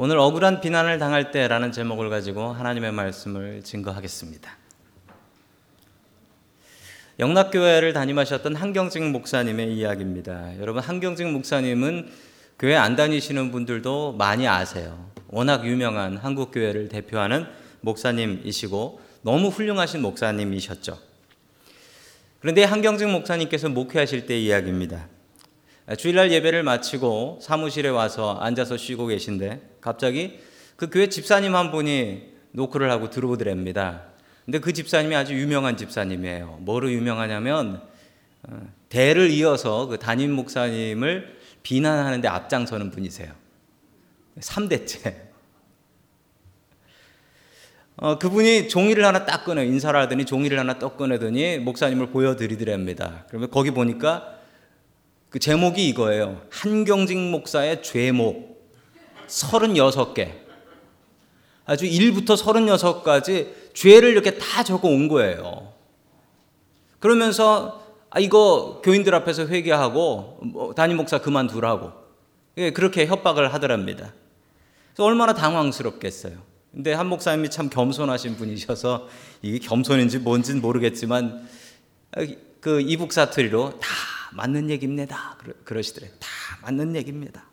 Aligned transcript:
오늘 0.00 0.16
억울한 0.16 0.60
비난을 0.60 1.00
당할 1.00 1.32
때라는 1.32 1.72
제목을 1.72 2.08
가지고 2.08 2.52
하나님의 2.52 2.92
말씀을 2.92 3.64
증거하겠습니다. 3.64 4.48
영락교회를 7.18 7.92
담임하셨던 7.94 8.54
한경직 8.54 9.02
목사님의 9.10 9.74
이야기입니다. 9.74 10.56
여러분 10.60 10.84
한경직 10.84 11.26
목사님은 11.32 12.12
교회 12.60 12.76
안 12.76 12.94
다니시는 12.94 13.50
분들도 13.50 14.12
많이 14.12 14.46
아세요. 14.46 15.10
워낙 15.26 15.66
유명한 15.66 16.16
한국 16.16 16.52
교회를 16.52 16.88
대표하는 16.88 17.48
목사님이시고 17.80 19.00
너무 19.22 19.48
훌륭하신 19.48 20.00
목사님이셨죠. 20.00 20.96
그런데 22.38 22.62
한경직 22.62 23.08
목사님께서 23.08 23.68
목회하실 23.68 24.26
때 24.26 24.38
이야기입니다. 24.38 25.08
주일날 25.98 26.30
예배를 26.30 26.62
마치고 26.62 27.40
사무실에 27.42 27.88
와서 27.88 28.38
앉아서 28.40 28.76
쉬고 28.76 29.08
계신데 29.08 29.67
갑자기 29.88 30.38
그 30.76 30.90
교회 30.90 31.08
집사님 31.08 31.54
한 31.54 31.70
분이 31.70 32.34
노크를 32.52 32.90
하고 32.90 33.08
들어오더랍니다. 33.08 34.02
근데 34.44 34.58
그 34.60 34.74
집사님이 34.74 35.16
아주 35.16 35.32
유명한 35.34 35.78
집사님이에요. 35.78 36.58
뭐로 36.60 36.92
유명하냐면 36.92 37.82
어, 38.42 38.60
대를 38.90 39.30
이어서 39.30 39.86
그 39.86 39.98
담임 39.98 40.32
목사님을 40.32 41.38
비난하는데 41.62 42.28
앞장서는 42.28 42.90
분이세요. 42.90 43.32
3대째. 44.38 45.14
어, 47.96 48.18
그분이 48.18 48.68
종이를 48.68 49.06
하나 49.06 49.24
딱 49.24 49.44
꺼내 49.44 49.64
인사를 49.64 49.98
하더니 49.98 50.26
종이를 50.26 50.58
하나 50.58 50.78
딱 50.78 50.98
꺼내더니 50.98 51.58
목사님을 51.60 52.10
보여드리더랍니다. 52.10 53.24
그러면 53.28 53.50
거기 53.50 53.70
보니까 53.70 54.38
그 55.30 55.38
제목이 55.38 55.88
이거예요. 55.88 56.42
한경직 56.50 57.18
목사의 57.18 57.82
죄목 57.82 58.57
36개. 59.28 60.32
아주 61.64 61.84
1부터 61.84 62.36
36까지 62.36 63.74
죄를 63.74 64.10
이렇게 64.10 64.38
다 64.38 64.64
적어 64.64 64.88
온 64.88 65.08
거예요. 65.08 65.72
그러면서 66.98 67.86
아 68.10 68.20
이거 68.20 68.80
교인들 68.82 69.14
앞에서 69.14 69.46
회개하고 69.46 70.38
뭐, 70.42 70.74
담임 70.74 70.96
목사 70.96 71.18
그만두라고 71.18 71.92
예, 72.56 72.70
그렇게 72.70 73.06
협박을 73.06 73.52
하더랍니다. 73.52 74.12
얼마나 74.98 75.32
당황스럽겠어요. 75.32 76.36
근데 76.72 76.92
한 76.92 77.06
목사님이 77.06 77.50
참 77.50 77.68
겸손하신 77.68 78.36
분이셔서 78.36 79.08
이게 79.42 79.58
겸손인지 79.58 80.18
뭔지는 80.18 80.60
모르겠지만 80.60 81.48
아, 82.12 82.26
그 82.60 82.80
이북 82.80 83.12
사투리로 83.12 83.78
다 83.78 83.88
맞는 84.32 84.70
얘기입니다. 84.70 85.36
그러시더래요. 85.64 86.10
다 86.18 86.28
맞는 86.62 86.96
얘기입니다. 86.96 87.44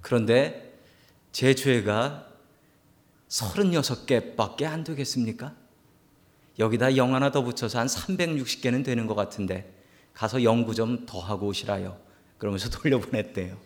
그런데 0.00 0.71
제 1.32 1.54
죄가 1.54 2.26
36개밖에 3.28 4.64
안 4.64 4.84
되겠습니까? 4.84 5.54
여기다 6.58 6.96
영 6.96 7.14
하나 7.14 7.30
더 7.32 7.42
붙여서 7.42 7.78
한 7.78 7.86
360개는 7.86 8.84
되는 8.84 9.06
것 9.06 9.14
같은데 9.14 9.72
가서 10.12 10.42
연구 10.42 10.74
좀 10.74 11.06
더 11.06 11.18
하고 11.18 11.46
오시라요. 11.46 11.96
그러면서 12.38 12.68
돌려보냈대요. 12.78 13.56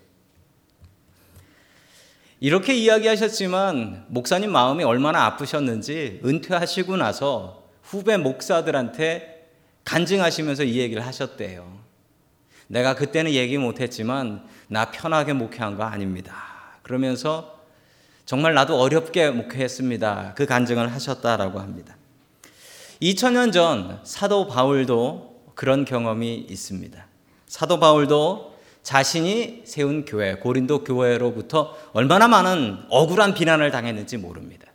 이렇게 2.39 2.75
이야기하셨지만 2.75 4.07
목사님 4.09 4.53
마음이 4.53 4.85
얼마나 4.85 5.25
아프셨는지 5.25 6.21
은퇴하시고 6.25 6.97
나서 6.99 7.67
후배 7.83 8.17
목사들한테 8.19 9.51
간증하시면서 9.85 10.65
이 10.65 10.79
얘기를 10.79 11.05
하셨대요. 11.05 11.81
내가 12.69 12.95
그때는 12.95 13.33
얘기 13.33 13.57
못했지만 13.59 14.47
나 14.69 14.91
편하게 14.91 15.33
목회한 15.33 15.77
거 15.77 15.85
아닙니다. 15.85 16.35
그러면서 16.83 17.56
정말 18.27 18.55
나도 18.55 18.79
어렵게 18.81 19.31
목회했습니다. 19.31 20.35
그 20.35 20.47
간증을 20.47 20.93
하셨다라고 20.93 21.61
합니다. 21.61 21.97
2000년 23.01 23.53
전 23.53 24.01
사도 24.03 24.49
바울도 24.49 25.53
그런 25.55 25.85
경험이 25.85 26.35
있습니다. 26.35 27.07
사도 27.47 27.79
바울도 27.79 28.57
자신이 28.83 29.63
세운 29.65 30.05
교회, 30.05 30.35
고린도 30.35 30.83
교회로부터 30.83 31.77
얼마나 31.93 32.27
많은 32.27 32.79
억울한 32.89 33.35
비난을 33.35 33.71
당했는지 33.71 34.17
모릅니다. 34.17 34.67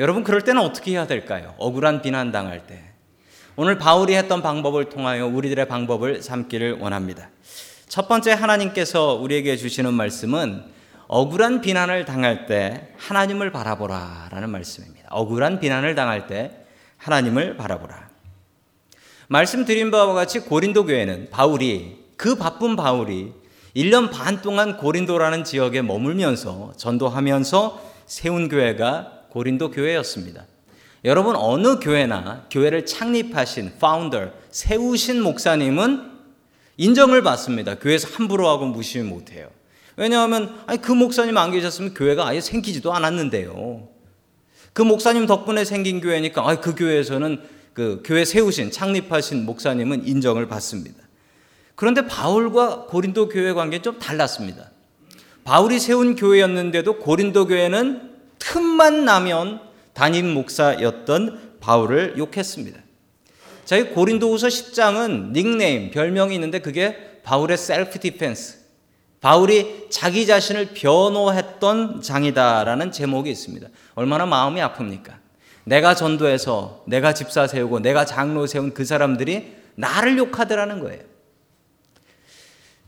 여러분, 0.00 0.24
그럴 0.24 0.42
때는 0.42 0.60
어떻게 0.60 0.92
해야 0.92 1.06
될까요? 1.06 1.54
억울한 1.58 2.02
비난 2.02 2.32
당할 2.32 2.66
때. 2.66 2.82
오늘 3.54 3.78
바울이 3.78 4.14
했던 4.14 4.42
방법을 4.42 4.88
통하여 4.88 5.26
우리들의 5.26 5.66
방법을 5.68 6.22
삼기를 6.22 6.78
원합니다. 6.80 7.30
첫 7.88 8.08
번째 8.08 8.32
하나님께서 8.32 9.14
우리에게 9.14 9.56
주시는 9.56 9.94
말씀은 9.94 10.77
억울한 11.08 11.62
비난을 11.62 12.04
당할 12.04 12.46
때 12.46 12.88
하나님을 12.98 13.50
바라보라 13.50 14.28
라는 14.30 14.50
말씀입니다. 14.50 15.08
억울한 15.10 15.58
비난을 15.58 15.94
당할 15.94 16.26
때 16.26 16.52
하나님을 16.98 17.56
바라보라. 17.56 18.08
말씀드린 19.28 19.90
바와 19.90 20.12
같이 20.12 20.40
고린도 20.40 20.84
교회는 20.84 21.30
바울이 21.30 22.04
그 22.16 22.34
바쁜 22.34 22.76
바울이 22.76 23.32
1년 23.74 24.10
반 24.10 24.42
동안 24.42 24.76
고린도라는 24.76 25.44
지역에 25.44 25.82
머물면서 25.82 26.74
전도하면서 26.76 27.82
세운 28.06 28.48
교회가 28.48 29.24
고린도 29.30 29.70
교회였습니다. 29.70 30.44
여러분 31.04 31.36
어느 31.36 31.78
교회나 31.78 32.46
교회를 32.50 32.84
창립하신 32.84 33.78
파운더 33.78 34.30
세우신 34.50 35.22
목사님은 35.22 36.10
인정을 36.76 37.22
받습니다. 37.22 37.76
교회에서 37.76 38.08
함부로 38.12 38.48
하고 38.48 38.66
무시 38.66 39.00
못해요. 39.00 39.48
왜냐하면 39.98 40.54
아니 40.66 40.80
그 40.80 40.92
목사님 40.92 41.36
안 41.36 41.50
계셨으면 41.50 41.92
교회가 41.92 42.28
아예 42.28 42.40
생기지도 42.40 42.94
않았는데요. 42.94 43.88
그 44.72 44.82
목사님 44.82 45.26
덕분에 45.26 45.64
생긴 45.64 46.00
교회니까 46.00 46.48
아니 46.48 46.60
그 46.60 46.76
교회에서는 46.76 47.40
그 47.74 48.02
교회 48.04 48.24
세우신 48.24 48.70
창립하신 48.70 49.44
목사님은 49.44 50.06
인정을 50.06 50.46
받습니다. 50.46 51.02
그런데 51.74 52.06
바울과 52.06 52.86
고린도 52.86 53.28
교회 53.28 53.52
관계는 53.52 53.82
좀 53.82 53.98
달랐습니다. 53.98 54.70
바울이 55.42 55.80
세운 55.80 56.14
교회였는데도 56.14 56.98
고린도 56.98 57.48
교회는 57.48 58.12
틈만 58.38 59.04
나면 59.04 59.60
담임 59.94 60.32
목사였던 60.32 61.56
바울을 61.58 62.14
욕했습니다. 62.18 62.78
자, 63.64 63.76
이 63.76 63.88
고린도후서 63.90 64.46
10장은 64.46 65.32
닉네임, 65.32 65.90
별명이 65.90 66.34
있는데 66.34 66.60
그게 66.60 67.20
바울의 67.24 67.58
self 67.58 67.98
defense. 67.98 68.57
바울이 69.20 69.88
자기 69.90 70.26
자신을 70.26 70.70
변호했던 70.74 72.02
장이다라는 72.02 72.92
제목이 72.92 73.30
있습니다. 73.30 73.68
얼마나 73.94 74.26
마음이 74.26 74.60
아픕니까? 74.60 75.14
내가 75.64 75.94
전도해서 75.94 76.84
내가 76.86 77.12
집사 77.12 77.46
세우고 77.46 77.80
내가 77.80 78.04
장로 78.04 78.46
세운 78.46 78.72
그 78.72 78.84
사람들이 78.84 79.54
나를 79.74 80.16
욕하더라는 80.18 80.80
거예요. 80.80 81.02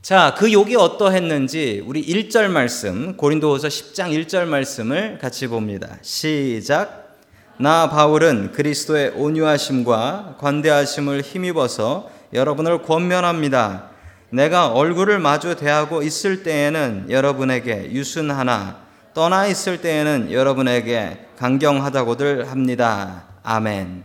자, 0.02 0.34
그 0.38 0.50
욕이 0.50 0.76
어떠했는지 0.76 1.82
우리 1.84 2.02
1절 2.02 2.48
말씀, 2.48 3.16
고린도후서 3.18 3.68
10장 3.68 4.26
1절 4.26 4.47
말씀을 4.47 5.18
같이 5.18 5.47
봅니다. 5.47 5.98
시작. 6.00 7.18
나 7.58 7.91
바울은 7.91 8.52
그리스도의 8.52 9.10
온유하심과 9.10 10.36
관대하심을 10.38 11.20
힘입어서 11.20 12.10
여러분을 12.32 12.82
권면합니다. 12.82 13.89
내가 14.30 14.68
얼굴을 14.68 15.18
마주 15.18 15.56
대하고 15.56 16.02
있을 16.02 16.42
때에는 16.42 17.06
여러분에게 17.10 17.91
유순하나 17.91 18.80
떠나 19.12 19.46
있을 19.46 19.80
때에는 19.80 20.30
여러분에게 20.30 21.26
강경하다고들 21.36 22.48
합니다. 22.48 23.24
아멘. 23.42 24.04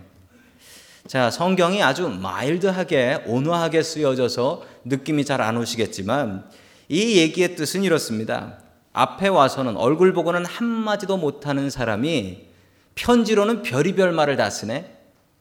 자, 1.08 1.30
성경이 1.30 1.84
아주 1.84 2.10
마일드하게 2.10 3.26
온화하게 3.28 3.84
쓰여져서 3.84 4.64
느낌이 4.86 5.26
잘 5.26 5.42
안 5.42 5.58
오시겠지만 5.58 6.50
이 6.90 7.18
얘기의 7.20 7.56
뜻은 7.56 7.84
이렇습니다. 7.84 8.58
앞에 8.94 9.28
와서는 9.28 9.78
얼굴 9.78 10.14
보고는 10.14 10.46
한마디도 10.46 11.18
못하는 11.18 11.70
사람이 11.70 12.48
편지로는 12.96 13.62
별의별 13.62 14.12
말을 14.14 14.38
다 14.38 14.50
쓰네. 14.50 14.92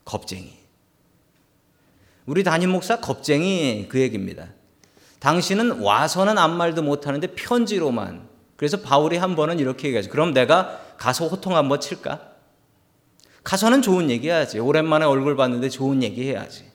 겁쟁이. 0.03 0.53
우리 2.27 2.43
담임 2.43 2.69
목사 2.69 2.99
겁쟁이 2.99 3.87
그 3.89 3.99
얘기입니다. 3.99 4.49
당신은 5.25 5.79
와서는 5.79 6.37
아무 6.37 6.55
말도 6.55 6.83
못하는데 6.83 7.25
편지로만. 7.33 8.27
그래서 8.57 8.81
바울이 8.81 9.17
한 9.17 9.35
번은 9.35 9.57
이렇게 9.57 9.87
얘기하죠. 9.87 10.11
그럼 10.11 10.35
내가 10.35 10.79
가서 10.97 11.27
호통 11.27 11.55
한번 11.55 11.79
칠까? 11.81 12.21
가서는 13.43 13.81
좋은 13.81 14.11
얘기 14.11 14.27
해야지. 14.27 14.59
오랜만에 14.59 15.03
얼굴 15.03 15.35
봤는데 15.35 15.69
좋은 15.69 16.03
얘기 16.03 16.29
해야지. 16.29 16.65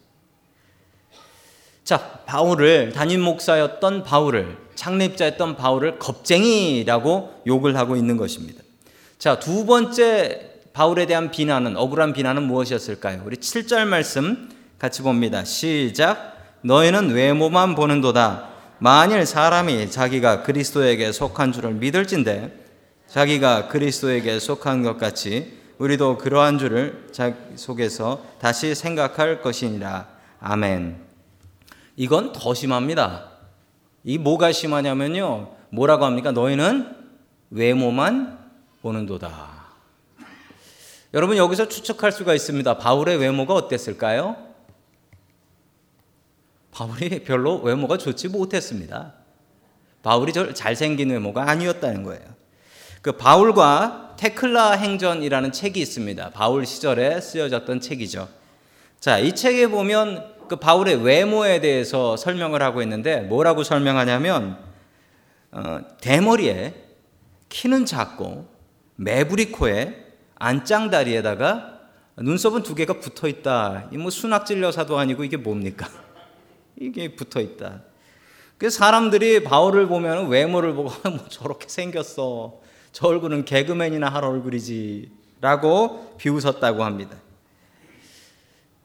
자, 1.85 2.23
바울을, 2.27 2.93
담임 2.93 3.21
목사였던 3.21 4.03
바울을, 4.03 4.59
창립자였던 4.75 5.57
바울을 5.57 6.01
겁쟁이라고 6.01 7.43
욕을 7.47 7.77
하고 7.77 7.95
있는 7.95 8.17
것입니다. 8.17 8.65
자, 9.21 9.39
두 9.39 9.65
번째 9.65 10.55
바울에 10.73 11.07
대한 11.07 11.31
비난은 11.31 11.77
억울한 11.77 12.13
비난은 12.13 12.43
무엇이었을까요? 12.43 13.23
우리 13.25 13.37
7절 13.37 13.85
말씀 13.85 14.51
같이 14.77 15.03
봅니다. 15.03 15.45
시작. 15.45 16.30
너희는 16.63 17.11
외모만 17.11 17.75
보는도다. 17.75 18.49
만일 18.79 19.27
사람이 19.27 19.91
자기가 19.91 20.43
그리스도에게 20.43 21.13
속한 21.13 21.53
줄을 21.53 21.75
믿을진데 21.75 22.65
자기가 23.07 23.69
그리스도에게 23.69 24.39
속한 24.39 24.83
것 24.83 24.99
같이 24.99 25.59
우리도 25.79 26.19
그러한 26.19 26.59
줄을 26.59 27.09
속에서 27.57 28.23
다시 28.39 28.75
생각할 28.75 29.43
것이니라. 29.43 30.07
아멘. 30.41 30.99
이건 31.97 32.33
더 32.33 32.55
심합니다. 32.55 33.31
이 34.05 34.19
뭐가 34.19 34.53
심하냐면요. 34.53 35.51
뭐라고 35.71 36.05
합니까? 36.05 36.33
너희는 36.33 36.97
외모만 37.51 38.39
보는도다. 38.83 39.61
여러분 41.13 41.37
여기서 41.37 41.69
추측할 41.69 42.13
수가 42.13 42.35
있습니다. 42.35 42.79
바울의 42.79 43.19
외모가 43.19 43.55
어땠을까요? 43.55 44.50
바울이 46.81 47.25
별로 47.25 47.61
외모가 47.61 47.99
좋지 47.99 48.29
못했습니다. 48.29 49.13
바울이 50.03 50.33
저 50.33 50.55
잘생긴 50.55 51.11
외모가 51.11 51.51
아니었다는 51.51 52.05
거예요. 52.05 52.23
그 53.03 53.13
바울과 53.13 54.15
테클라 54.19 54.73
행전이라는 54.73 55.53
책이 55.53 55.79
있습니다. 55.79 56.31
바울 56.31 56.65
시절에 56.65 57.21
쓰여졌던 57.21 57.83
책이죠. 57.83 58.31
자, 58.99 59.19
이 59.19 59.35
책에 59.35 59.67
보면 59.67 60.25
그 60.49 60.57
바울의 60.57 61.05
외모에 61.05 61.61
대해서 61.61 62.17
설명을 62.17 62.63
하고 62.63 62.81
있는데 62.81 63.21
뭐라고 63.21 63.63
설명하냐면 63.63 64.57
어, 65.53 65.81
대머리에 66.01 66.75
키는 67.51 67.85
작고 67.85 68.49
매부리 68.97 69.53
코에 69.53 70.07
안짱다리에다가 70.37 71.79
눈썹은 72.17 72.63
두 72.63 72.75
개가 72.75 73.01
붙어 73.01 73.29
있다. 73.29 73.89
이 73.93 73.99
뭐 73.99 74.11
순학질 74.11 74.63
여사도 74.63 74.99
아니고 74.99 75.25
이게 75.25 75.37
뭡니까? 75.37 75.87
이게 76.81 77.15
붙어 77.15 77.41
있다. 77.41 77.83
그 78.57 78.71
사람들이 78.71 79.45
바울을 79.45 79.87
보면 79.87 80.29
외모를 80.29 80.75
보고 80.75 80.91
뭐 81.09 81.29
저렇게 81.29 81.69
생겼어. 81.69 82.59
저 82.93 83.07
얼굴은 83.07 83.45
개그맨이나 83.45 84.09
할 84.09 84.25
얼굴이지 84.25 85.11
라고 85.41 86.15
비웃었다고 86.19 86.83
합니다. 86.83 87.17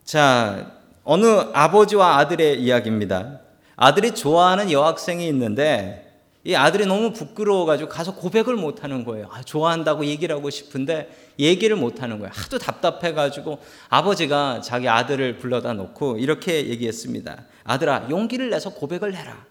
자, 0.03 0.73
어느 1.03 1.25
아버지와 1.53 2.17
아들의 2.17 2.61
이야기입니다. 2.61 3.39
아들이 3.75 4.13
좋아하는 4.13 4.71
여학생이 4.71 5.27
있는데 5.29 6.04
이 6.47 6.53
아들이 6.53 6.85
너무 6.85 7.11
부끄러워가지고 7.11 7.89
가서 7.89 8.13
고백을 8.13 8.55
못 8.55 8.83
하는 8.83 9.03
거예요. 9.03 9.27
아, 9.31 9.41
좋아한다고 9.41 10.05
얘기를 10.05 10.35
하고 10.35 10.51
싶은데 10.51 11.09
얘기를 11.39 11.75
못 11.75 12.03
하는 12.03 12.19
거예요. 12.19 12.31
하도 12.35 12.59
답답해가지고 12.59 13.57
아버지가 13.89 14.61
자기 14.61 14.87
아들을 14.87 15.39
불러다 15.39 15.73
놓고 15.73 16.19
이렇게 16.19 16.67
얘기했습니다. 16.67 17.45
아들아, 17.63 18.07
용기를 18.11 18.51
내서 18.51 18.69
고백을 18.69 19.15
해라. 19.15 19.43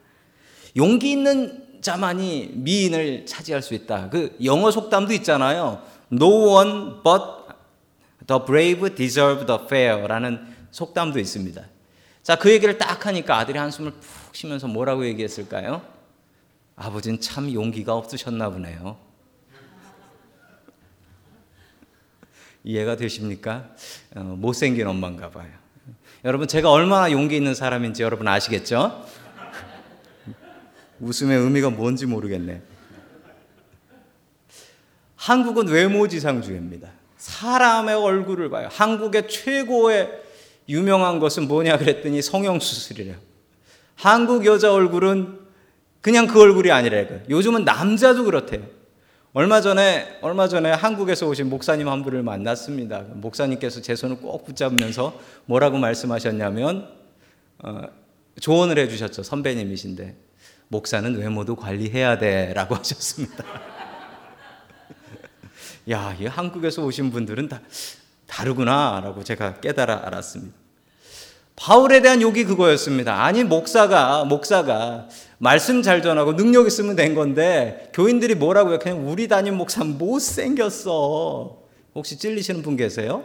용기 0.76 1.10
있는 1.10 1.64
자만이 1.80 2.52
미인을 2.54 3.26
차지할 3.26 3.60
수 3.60 3.74
있다. 3.74 4.08
그 4.10 4.36
영어 4.44 4.70
속담도 4.70 5.12
있잖아요. 5.14 5.82
No 6.12 6.54
one 6.54 7.02
but 7.02 7.22
the 8.28 8.40
brave 8.46 8.94
deserve 8.94 9.46
the 9.46 9.60
fair라는 9.64 10.46
속담도 10.70 11.18
있습니다. 11.18 11.60
자, 12.22 12.36
그 12.36 12.52
얘기를 12.52 12.78
딱 12.78 13.04
하니까 13.04 13.36
아들이 13.36 13.58
한숨을 13.58 13.90
푹 13.90 14.36
쉬면서 14.36 14.68
뭐라고 14.68 15.04
얘기했을까요? 15.06 15.93
아버지는 16.76 17.20
참 17.20 17.52
용기가 17.52 17.94
없으셨나 17.94 18.50
보네요. 18.50 18.98
이해가 22.64 22.96
되십니까? 22.96 23.70
어, 24.16 24.20
못생긴 24.20 24.86
엄마인가 24.86 25.30
봐요. 25.30 25.50
여러분, 26.24 26.48
제가 26.48 26.70
얼마나 26.70 27.12
용기 27.12 27.36
있는 27.36 27.54
사람인지 27.54 28.02
여러분 28.02 28.26
아시겠죠? 28.26 29.06
웃음의 31.00 31.38
의미가 31.38 31.70
뭔지 31.70 32.06
모르겠네. 32.06 32.62
한국은 35.16 35.68
외모지상주의입니다. 35.68 36.90
사람의 37.18 37.94
얼굴을 37.94 38.50
봐요. 38.50 38.68
한국의 38.70 39.28
최고의 39.28 40.22
유명한 40.68 41.18
것은 41.18 41.46
뭐냐 41.48 41.78
그랬더니 41.78 42.22
성형수술이래요. 42.22 43.16
한국 43.96 44.46
여자 44.46 44.72
얼굴은 44.72 45.43
그냥 46.04 46.26
그 46.26 46.38
얼굴이 46.38 46.70
아니래. 46.70 47.22
요즘은 47.30 47.64
남자도 47.64 48.24
그렇대요. 48.24 48.60
얼마 49.32 49.62
전에 49.62 50.18
얼마 50.20 50.48
전에 50.48 50.70
한국에서 50.70 51.26
오신 51.26 51.48
목사님 51.48 51.88
한 51.88 52.02
분을 52.02 52.22
만났습니다. 52.22 53.04
목사님께서 53.14 53.80
제 53.80 53.96
손을 53.96 54.18
꼭 54.18 54.44
붙잡으면서 54.44 55.18
뭐라고 55.46 55.78
말씀하셨냐면 55.78 56.90
어, 57.60 57.80
조언을 58.38 58.78
해주셨죠. 58.80 59.22
선배님이신데 59.22 60.14
목사는 60.68 61.16
외모도 61.16 61.56
관리해야 61.56 62.18
돼라고 62.18 62.74
하셨습니다. 62.76 63.42
야, 65.88 66.14
이 66.20 66.26
한국에서 66.26 66.84
오신 66.84 67.12
분들은 67.12 67.48
다 67.48 67.62
다르구나라고 68.26 69.24
제가 69.24 69.54
깨달아 69.54 70.02
알았습니다. 70.04 70.64
바울에 71.56 72.02
대한 72.02 72.20
욕이 72.20 72.44
그거였습니다. 72.44 73.24
아니 73.24 73.44
목사가 73.44 74.24
목사가 74.24 75.08
말씀 75.44 75.82
잘 75.82 76.00
전하고 76.00 76.36
능력 76.36 76.66
있으면 76.66 76.96
된 76.96 77.14
건데 77.14 77.90
교인들이 77.92 78.34
뭐라고요? 78.34 78.78
그냥 78.78 79.06
우리 79.06 79.28
담임 79.28 79.56
목사 79.58 79.84
못생겼어. 79.84 81.58
혹시 81.94 82.16
찔리시는 82.18 82.62
분 82.62 82.78
계세요? 82.78 83.22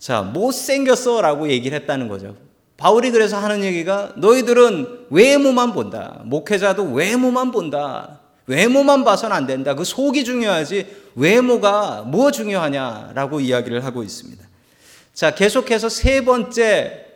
자, 0.00 0.22
못생겼어 0.22 1.22
라고 1.22 1.48
얘기를 1.48 1.78
했다는 1.78 2.08
거죠. 2.08 2.34
바울이 2.76 3.12
그래서 3.12 3.38
하는 3.38 3.62
얘기가 3.62 4.14
너희들은 4.16 5.06
외모만 5.10 5.74
본다. 5.74 6.22
목회자도 6.24 6.92
외모만 6.92 7.52
본다. 7.52 8.18
외모만 8.48 9.04
봐서는 9.04 9.36
안 9.36 9.46
된다. 9.46 9.76
그 9.76 9.84
속이 9.84 10.24
중요하지 10.24 10.88
외모가 11.14 12.02
뭐 12.02 12.32
중요하냐라고 12.32 13.38
이야기를 13.38 13.84
하고 13.84 14.02
있습니다. 14.02 14.44
자, 15.14 15.36
계속해서 15.36 15.88
세 15.88 16.24
번째 16.24 17.06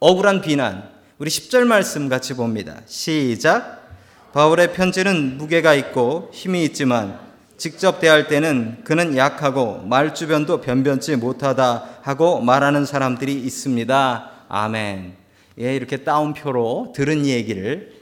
억울한 0.00 0.40
비난. 0.40 0.93
우리 1.16 1.30
10절 1.30 1.64
말씀 1.64 2.08
같이 2.08 2.34
봅니다. 2.34 2.80
시작. 2.86 3.88
바울의 4.32 4.72
편지는 4.72 5.36
무게가 5.38 5.72
있고 5.74 6.28
힘이 6.32 6.64
있지만 6.64 7.20
직접 7.56 8.00
대할 8.00 8.26
때는 8.26 8.82
그는 8.82 9.16
약하고 9.16 9.82
말주변도 9.82 10.60
변변치 10.60 11.14
못하다 11.14 12.00
하고 12.02 12.40
말하는 12.40 12.84
사람들이 12.84 13.32
있습니다. 13.32 14.30
아멘. 14.48 15.14
예, 15.60 15.76
이렇게 15.76 15.98
따옴표로 15.98 16.92
들은 16.96 17.26
얘기를 17.26 17.92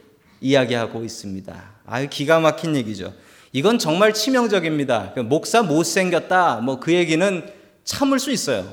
이야기하고 0.40 1.04
있습니다. 1.04 1.54
아유, 1.84 2.08
기가 2.08 2.40
막힌 2.40 2.74
얘기죠. 2.76 3.12
이건 3.52 3.78
정말 3.78 4.14
치명적입니다. 4.14 5.12
그 5.14 5.20
목사 5.20 5.62
못생겼다. 5.62 6.60
뭐 6.62 6.80
그 6.80 6.94
얘기는 6.94 7.46
참을 7.84 8.18
수 8.18 8.30
있어요. 8.30 8.72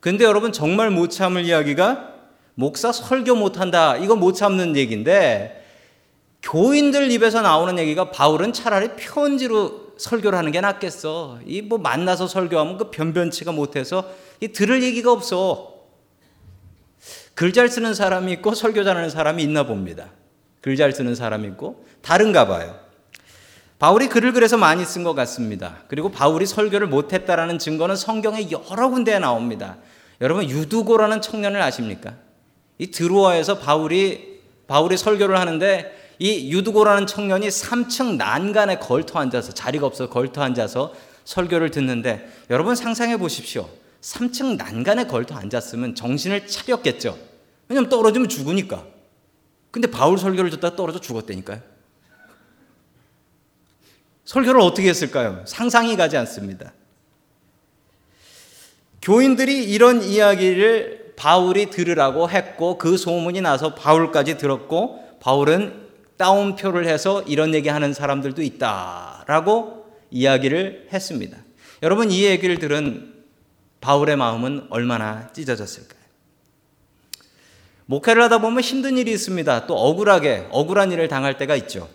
근데 0.00 0.24
여러분 0.24 0.52
정말 0.52 0.90
못 0.90 1.08
참을 1.08 1.46
이야기가 1.46 2.11
목사 2.54 2.92
설교 2.92 3.34
못한다. 3.34 3.96
이거 3.96 4.14
못 4.16 4.32
참는 4.34 4.76
얘기인데 4.76 5.64
교인들 6.42 7.10
입에서 7.12 7.40
나오는 7.40 7.78
얘기가 7.78 8.10
바울은 8.10 8.52
차라리 8.52 8.90
편지로 8.96 9.92
설교를 9.96 10.36
하는 10.36 10.50
게 10.52 10.60
낫겠어. 10.60 11.38
이 11.46 11.62
뭐 11.62 11.78
만나서 11.78 12.26
설교하면 12.26 12.78
그 12.78 12.90
변변치가 12.90 13.52
못해서 13.52 14.04
이 14.40 14.48
들을 14.48 14.82
얘기가 14.82 15.12
없어. 15.12 15.72
글 17.34 17.52
잘 17.52 17.68
쓰는 17.68 17.94
사람이 17.94 18.30
있고 18.32 18.54
설교 18.54 18.84
잘하는 18.84 19.08
사람이 19.10 19.42
있나 19.42 19.64
봅니다. 19.64 20.08
글 20.60 20.76
잘 20.76 20.92
쓰는 20.92 21.14
사람이 21.14 21.46
있고 21.48 21.84
다른가 22.02 22.46
봐요. 22.46 22.78
바울이 23.78 24.08
글을 24.08 24.32
그래서 24.32 24.56
많이 24.56 24.84
쓴 24.84 25.02
것 25.02 25.14
같습니다. 25.14 25.78
그리고 25.88 26.10
바울이 26.10 26.46
설교를 26.46 26.86
못했다라는 26.88 27.58
증거는 27.58 27.96
성경에 27.96 28.48
여러 28.50 28.88
군데에 28.90 29.18
나옵니다. 29.18 29.78
여러분 30.20 30.48
유두고라는 30.48 31.20
청년을 31.20 31.60
아십니까? 31.62 32.14
이 32.78 32.90
드로아에서 32.90 33.58
바울이 33.58 34.40
바울이 34.66 34.96
설교를 34.96 35.38
하는데 35.38 36.14
이 36.18 36.52
유두고라는 36.52 37.06
청년이 37.06 37.48
3층 37.48 38.16
난간에 38.16 38.78
걸터 38.78 39.18
앉아서 39.18 39.52
자리가 39.52 39.86
없어 39.86 40.08
걸터 40.08 40.42
앉아서 40.42 40.94
설교를 41.24 41.70
듣는데 41.70 42.28
여러분 42.50 42.74
상상해 42.74 43.16
보십시오. 43.16 43.68
3층 44.00 44.56
난간에 44.56 45.06
걸터 45.06 45.34
앉았으면 45.34 45.94
정신을 45.94 46.46
차렸겠죠. 46.46 47.18
왜냐면 47.68 47.88
떨어지면 47.88 48.28
죽으니까. 48.28 48.84
근데 49.70 49.90
바울 49.90 50.18
설교를 50.18 50.50
듣다가 50.50 50.76
떨어져 50.76 51.00
죽었다니까요. 51.00 51.60
설교를 54.24 54.60
어떻게 54.60 54.88
했을까요? 54.88 55.44
상상이 55.46 55.96
가지 55.96 56.16
않습니다. 56.16 56.72
교인들이 59.00 59.64
이런 59.64 60.02
이야기를 60.02 61.01
바울이 61.22 61.70
들으라고 61.70 62.28
했고 62.28 62.78
그 62.78 62.96
소문이 62.96 63.42
나서 63.42 63.76
바울까지 63.76 64.38
들었고 64.38 65.18
바울은 65.20 65.86
따옴표를 66.16 66.88
해서 66.88 67.22
이런 67.22 67.54
얘기 67.54 67.68
하는 67.68 67.94
사람들도 67.94 68.42
있다라고 68.42 69.86
이야기를 70.10 70.88
했습니다. 70.92 71.38
여러분 71.84 72.10
이 72.10 72.24
얘기를 72.24 72.58
들은 72.58 73.14
바울의 73.80 74.16
마음은 74.16 74.66
얼마나 74.70 75.32
찢어졌을까요? 75.32 76.02
목회를 77.86 78.20
하다 78.24 78.38
보면 78.38 78.60
힘든 78.60 78.98
일이 78.98 79.12
있습니다. 79.12 79.68
또 79.68 79.76
억울하게 79.76 80.48
억울한 80.50 80.90
일을 80.90 81.06
당할 81.06 81.38
때가 81.38 81.54
있죠. 81.54 81.88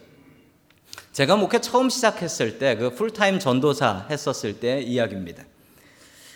제가 1.12 1.36
목회 1.36 1.60
처음 1.60 1.90
시작했을 1.90 2.60
때 2.60 2.78
그 2.78 2.92
풀타임 2.92 3.40
전도사 3.40 4.08
했었을 4.10 4.62
때 4.62 4.80
이야기입니다. 4.80 5.44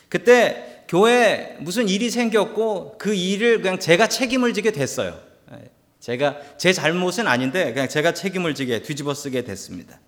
그때 0.10 0.71
교회 0.92 1.56
무슨 1.62 1.88
일이 1.88 2.10
생겼고 2.10 2.98
그 2.98 3.14
일을 3.14 3.62
그냥 3.62 3.80
제가 3.80 4.08
책임을 4.08 4.54
지게 4.54 4.72
됐어요. 4.72 5.18
제가 6.02 6.36
제 6.58 6.74
잘못은 6.74 7.28
아닌데 7.28 7.72
그냥 7.72 7.88
제가 7.88 8.14
책임을 8.14 8.56
지게 8.56 8.82
뒤집어 8.82 9.14
쓰게 9.14 9.46
됐습니다. 9.46 10.02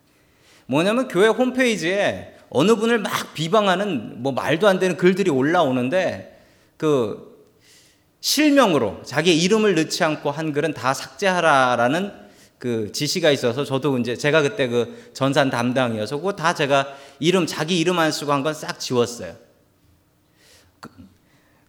뭐냐면 0.65 1.07
교회 1.07 1.29
홈페이지에 1.29 2.33
어느 2.49 2.75
분을 2.75 2.97
막 2.99 3.33
비방하는 3.33 4.21
뭐 4.21 4.33
말도 4.33 4.67
안 4.67 4.77
되는 4.77 4.97
글들이 4.97 5.31
올라오는데 5.31 6.37
그 6.75 7.47
실명으로 8.19 9.03
자기 9.05 9.41
이름을 9.41 9.75
넣지 9.75 10.03
않고 10.03 10.31
한 10.31 10.51
글은 10.51 10.73
다 10.73 10.93
삭제하라라는 10.93 12.11
그 12.57 12.91
지시가 12.91 13.31
있어서 13.31 13.63
저도 13.63 13.97
이제 13.99 14.17
제가 14.17 14.41
그때 14.41 14.67
그 14.67 15.11
전산 15.13 15.49
담당이어서 15.49 16.17
그거 16.17 16.33
다 16.33 16.53
제가 16.53 16.93
이름 17.21 17.45
자기 17.45 17.79
이름 17.79 17.99
안 17.99 18.11
쓰고 18.11 18.33
한 18.33 18.43
건 18.43 18.53
싹 18.53 18.81
지웠어요. 18.81 19.52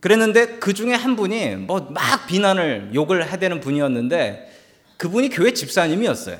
그, 0.04 0.08
그랬는데 0.08 0.58
그 0.58 0.74
중에 0.74 0.92
한 0.92 1.16
분이 1.16 1.56
뭐 1.56 1.88
막 1.88 2.26
비난을 2.26 2.90
욕을 2.94 3.26
해대는 3.32 3.60
분이었는데 3.60 4.52
그분이 4.98 5.30
교회 5.30 5.54
집사님이었어요. 5.54 6.38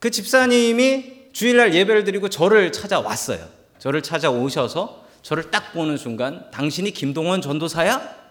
그 0.00 0.10
집사님이 0.10 1.30
주일날 1.32 1.72
예배를 1.72 2.02
드리고 2.02 2.30
저를 2.30 2.72
찾아왔어요. 2.72 3.48
저를 3.78 4.02
찾아오셔서 4.02 5.06
저를 5.22 5.52
딱 5.52 5.72
보는 5.72 5.98
순간 5.98 6.50
당신이 6.50 6.90
김동원 6.90 7.40
전도사야? 7.40 8.24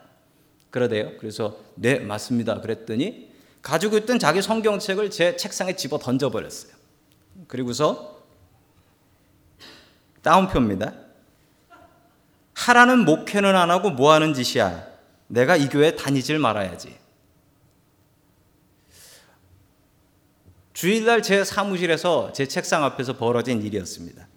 그러대요. 0.70 1.18
그래서 1.20 1.58
네 1.76 2.00
맞습니다. 2.00 2.60
그랬더니 2.60 3.32
가지고 3.62 3.98
있던 4.00 4.20
자기 4.20 4.42
성경책을 4.42 5.10
제 5.10 5.38
책상에 5.38 5.78
집어 5.78 6.00
던져버렸어요. 6.00 6.74
그리고서 7.48 8.22
다운표입니다. 10.22 11.03
하라는 12.64 13.04
목회는 13.04 13.56
안 13.56 13.72
하고 13.72 13.90
뭐 13.90 14.14
하는 14.14 14.34
짓이야. 14.34 14.88
내가 15.28 15.56
이 15.56 15.68
교회 15.68 15.96
다니질 15.96 16.40
말아야지. 16.40 16.98
주일날 20.74 21.22
제 21.22 21.44
사무실에서 21.44 22.32
제 22.34 22.48
책상 22.48 22.84
앞에서 22.84 23.18
벌어진 23.18 23.62
일이었습니다. 23.62 24.28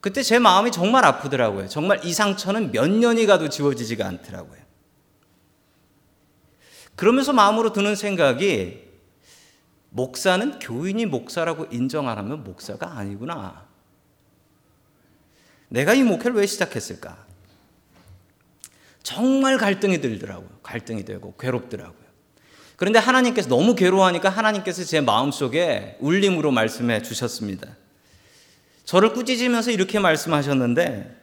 그때 0.00 0.22
제 0.22 0.38
마음이 0.38 0.70
정말 0.70 1.04
아프더라고요. 1.04 1.68
정말 1.68 2.04
이 2.04 2.12
상처는 2.12 2.72
몇 2.72 2.88
년이 2.90 3.26
가도 3.26 3.48
지워지지가 3.48 4.06
않더라고요. 4.06 4.60
그러면서 6.96 7.32
마음으로 7.32 7.72
드는 7.72 7.96
생각이 7.96 8.88
목사는 9.90 10.58
교인이 10.58 11.06
목사라고 11.06 11.66
인정 11.70 12.08
안 12.08 12.18
하면 12.18 12.44
목사가 12.44 12.96
아니구나. 12.96 13.69
내가 15.70 15.94
이 15.94 16.02
목회를 16.02 16.36
왜 16.36 16.46
시작했을까? 16.46 17.16
정말 19.02 19.56
갈등이 19.56 20.00
들더라고요. 20.00 20.50
갈등이 20.62 21.04
되고 21.04 21.34
괴롭더라고요. 21.36 22.10
그런데 22.76 22.98
하나님께서 22.98 23.48
너무 23.48 23.74
괴로워하니까 23.74 24.28
하나님께서 24.28 24.84
제 24.84 25.00
마음속에 25.00 25.96
울림으로 26.00 26.50
말씀해 26.50 27.02
주셨습니다. 27.02 27.76
저를 28.84 29.12
꾸짖으면서 29.12 29.70
이렇게 29.70 29.98
말씀하셨는데 29.98 31.16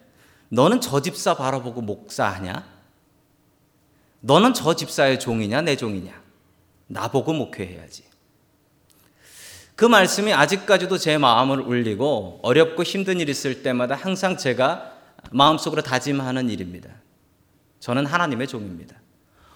너는 0.48 0.80
저 0.80 1.02
집사 1.02 1.36
바라보고 1.36 1.82
목사하냐? 1.82 2.66
너는 4.20 4.54
저 4.54 4.74
집사의 4.74 5.20
종이냐, 5.20 5.62
내 5.62 5.76
종이냐? 5.76 6.22
나보고 6.86 7.34
목회해야지. 7.34 8.04
그 9.78 9.84
말씀이 9.84 10.32
아직까지도 10.32 10.98
제 10.98 11.18
마음을 11.18 11.60
울리고 11.60 12.40
어렵고 12.42 12.82
힘든 12.82 13.20
일 13.20 13.28
있을 13.28 13.62
때마다 13.62 13.94
항상 13.94 14.36
제가 14.36 14.90
마음속으로 15.30 15.82
다짐하는 15.82 16.50
일입니다. 16.50 16.90
저는 17.78 18.04
하나님의 18.04 18.48
종입니다. 18.48 18.96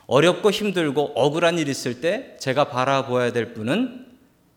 어렵고 0.07 0.53
힘들고 0.53 1.15
억울한 1.17 1.59
일 1.59 1.67
있을 1.67 2.01
때 2.01 2.37
제가 2.39 2.69
바라보아야 2.69 3.33
될 3.33 3.53
분은 3.53 4.07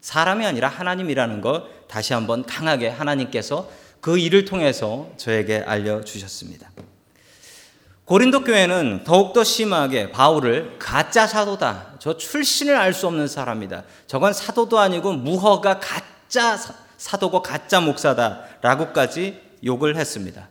사람이 0.01 0.45
아니라 0.45 0.67
하나님이라는 0.67 1.41
걸 1.41 1.63
다시 1.87 2.13
한번 2.13 2.45
강하게 2.45 2.89
하나님께서 2.89 3.67
그 4.01 4.19
일을 4.19 4.45
통해서 4.45 5.09
저에게 5.17 5.63
알려주셨습니다. 5.65 6.69
고린도 8.05 8.43
교회는 8.43 9.03
더욱더 9.03 9.43
심하게 9.43 10.11
바울을 10.11 10.77
가짜 10.77 11.25
사도다. 11.25 11.95
저 11.97 12.15
출신을 12.15 12.75
알 12.75 12.93
수 12.93 13.07
없는 13.07 13.27
사람이다. 13.27 13.83
저건 14.05 14.31
사도도 14.31 14.77
아니고 14.77 15.13
무허가 15.13 15.79
가짜 15.79 16.55
사도고 16.97 17.41
가짜 17.41 17.81
목사다. 17.81 18.43
라고까지 18.61 19.41
욕을 19.63 19.95
했습니다. 19.95 20.49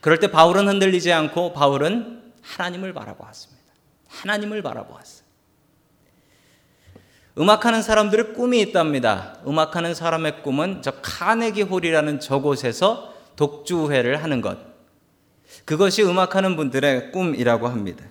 그럴 0.00 0.18
때 0.18 0.30
바울은 0.30 0.66
흔들리지 0.66 1.12
않고 1.12 1.52
바울은 1.52 2.22
하나님을 2.40 2.94
바라보았습니다. 2.94 3.62
하나님을 4.08 4.62
바라보았어요. 4.62 5.24
음악하는 7.38 7.82
사람들의 7.82 8.32
꿈이 8.32 8.60
있답니다. 8.60 9.38
음악하는 9.46 9.94
사람의 9.94 10.42
꿈은 10.42 10.80
저 10.82 10.92
카네기 11.02 11.62
홀이라는 11.62 12.20
저곳에서 12.20 13.12
독주회를 13.36 14.22
하는 14.22 14.40
것. 14.40 14.73
그것이 15.64 16.02
음악하는 16.02 16.56
분들의 16.56 17.12
꿈이라고 17.12 17.68
합니다. 17.68 18.04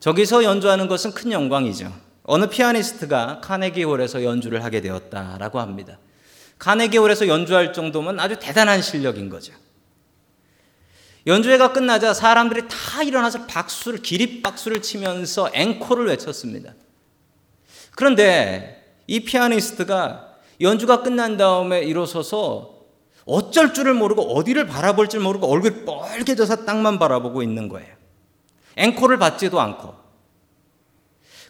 저기서 0.00 0.44
연주하는 0.44 0.88
것은 0.88 1.12
큰 1.12 1.32
영광이죠. 1.32 1.92
어느 2.24 2.46
피아니스트가 2.46 3.40
카네기 3.42 3.82
홀에서 3.84 4.22
연주를 4.24 4.64
하게 4.64 4.80
되었다라고 4.80 5.60
합니다. 5.60 5.98
카네기 6.58 6.98
홀에서 6.98 7.26
연주할 7.26 7.72
정도면 7.72 8.20
아주 8.20 8.36
대단한 8.38 8.82
실력인 8.82 9.28
거죠. 9.28 9.52
연주회가 11.26 11.72
끝나자 11.72 12.14
사람들이 12.14 12.62
다 12.68 13.02
일어나서 13.02 13.46
박수를 13.46 14.00
기립박수를 14.00 14.82
치면서 14.82 15.50
앵콜을 15.52 16.06
외쳤습니다. 16.06 16.74
그런데 17.94 18.96
이 19.06 19.20
피아니스트가 19.20 20.32
연주가 20.60 21.02
끝난 21.02 21.36
다음에 21.36 21.82
일어서서 21.82 22.71
어쩔 23.24 23.72
줄을 23.72 23.94
모르고 23.94 24.34
어디를 24.34 24.66
바라볼 24.66 25.08
줄 25.08 25.20
모르고 25.20 25.46
얼굴 25.46 25.84
뻘개져서 25.84 26.64
땅만 26.64 26.98
바라보고 26.98 27.42
있는 27.42 27.68
거예요. 27.68 27.94
앵콜을 28.76 29.18
받지도 29.18 29.60
않고. 29.60 29.94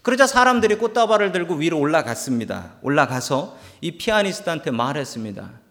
그러자 0.03 0.27
사람들이 0.27 0.75
꽃다발을 0.75 1.31
들고 1.31 1.55
위로 1.55 1.79
올라갔습니다. 1.79 2.75
올라가서 2.81 3.57
이 3.81 3.91
피아니스트한테 3.91 4.71
말했습니다. 4.71 5.61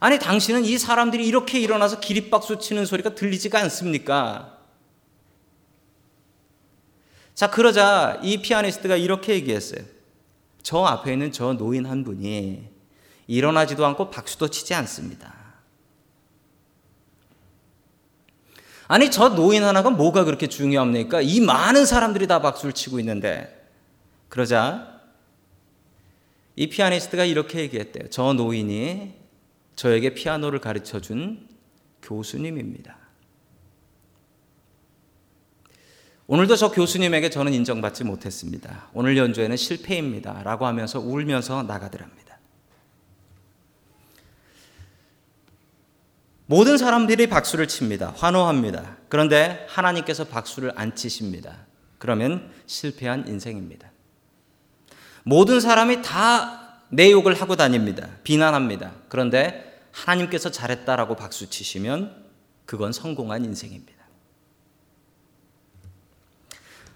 아니, 0.00 0.18
당신은 0.18 0.64
이 0.64 0.78
사람들이 0.78 1.26
이렇게 1.26 1.60
일어나서 1.60 2.00
기립박수 2.00 2.58
치는 2.58 2.86
소리가 2.86 3.14
들리지가 3.14 3.60
않습니까? 3.60 4.58
자, 7.34 7.50
그러자 7.50 8.20
이 8.22 8.40
피아니스트가 8.40 8.96
이렇게 8.96 9.34
얘기했어요. 9.34 9.84
저 10.62 10.82
앞에 10.84 11.12
있는 11.12 11.30
저 11.30 11.52
노인 11.52 11.84
한 11.84 12.04
분이 12.04 12.68
일어나지도 13.26 13.84
않고 13.84 14.10
박수도 14.10 14.48
치지 14.48 14.72
않습니다. 14.74 15.43
아니 18.86 19.10
저 19.10 19.30
노인 19.30 19.64
하나가 19.64 19.90
뭐가 19.90 20.24
그렇게 20.24 20.46
중요합니까? 20.46 21.20
이 21.22 21.40
많은 21.40 21.86
사람들이 21.86 22.26
다 22.26 22.40
박수를 22.40 22.72
치고 22.72 22.98
있는데 23.00 23.68
그러자 24.28 25.00
이 26.56 26.68
피아니스트가 26.68 27.24
이렇게 27.24 27.60
얘기했대요. 27.60 28.10
저 28.10 28.32
노인이 28.32 29.14
저에게 29.76 30.14
피아노를 30.14 30.60
가르쳐 30.60 31.00
준 31.00 31.48
교수님입니다. 32.02 32.96
오늘도 36.26 36.56
저 36.56 36.70
교수님에게 36.70 37.28
저는 37.28 37.52
인정받지 37.52 38.04
못했습니다. 38.04 38.88
오늘 38.94 39.16
연주에는 39.16 39.56
실패입니다. 39.56 40.42
라고 40.42 40.66
하면서 40.66 40.98
울면서 40.98 41.64
나가더랍니다. 41.64 42.23
모든 46.54 46.78
사람들이 46.78 47.26
박수를 47.26 47.66
칩니다. 47.66 48.14
환호합니다. 48.16 48.96
그런데 49.08 49.66
하나님께서 49.68 50.22
박수를 50.22 50.70
안 50.76 50.94
치십니다. 50.94 51.66
그러면 51.98 52.52
실패한 52.66 53.26
인생입니다. 53.26 53.90
모든 55.24 55.58
사람이 55.58 56.02
다 56.02 56.64
내 56.90 57.10
욕을 57.10 57.34
하고 57.34 57.56
다닙니다. 57.56 58.06
비난합니다. 58.22 58.92
그런데 59.08 59.80
하나님께서 59.90 60.52
잘했다라고 60.52 61.16
박수 61.16 61.50
치시면 61.50 62.24
그건 62.66 62.92
성공한 62.92 63.44
인생입니다. 63.44 64.04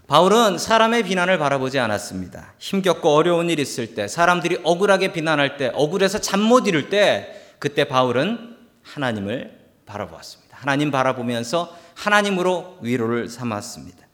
바울은 0.07 0.57
사람의 0.57 1.03
비난을 1.03 1.37
바라보지 1.37 1.79
않았습니다. 1.79 2.53
힘겹고 2.59 3.09
어려운 3.09 3.49
일 3.49 3.59
있을 3.59 3.93
때, 3.93 4.07
사람들이 4.07 4.61
억울하게 4.63 5.11
비난할 5.11 5.57
때, 5.57 5.69
억울해서 5.73 6.21
잠 6.21 6.39
못 6.39 6.65
이룰 6.65 6.89
때, 6.89 7.55
그때 7.59 7.83
바울은 7.83 8.58
하나님을 8.93 9.57
바라보았습니다. 9.85 10.57
하나님 10.59 10.91
바라보면서 10.91 11.75
하나님으로 11.95 12.77
위로를 12.81 13.27
삼았습니다. 13.27 14.07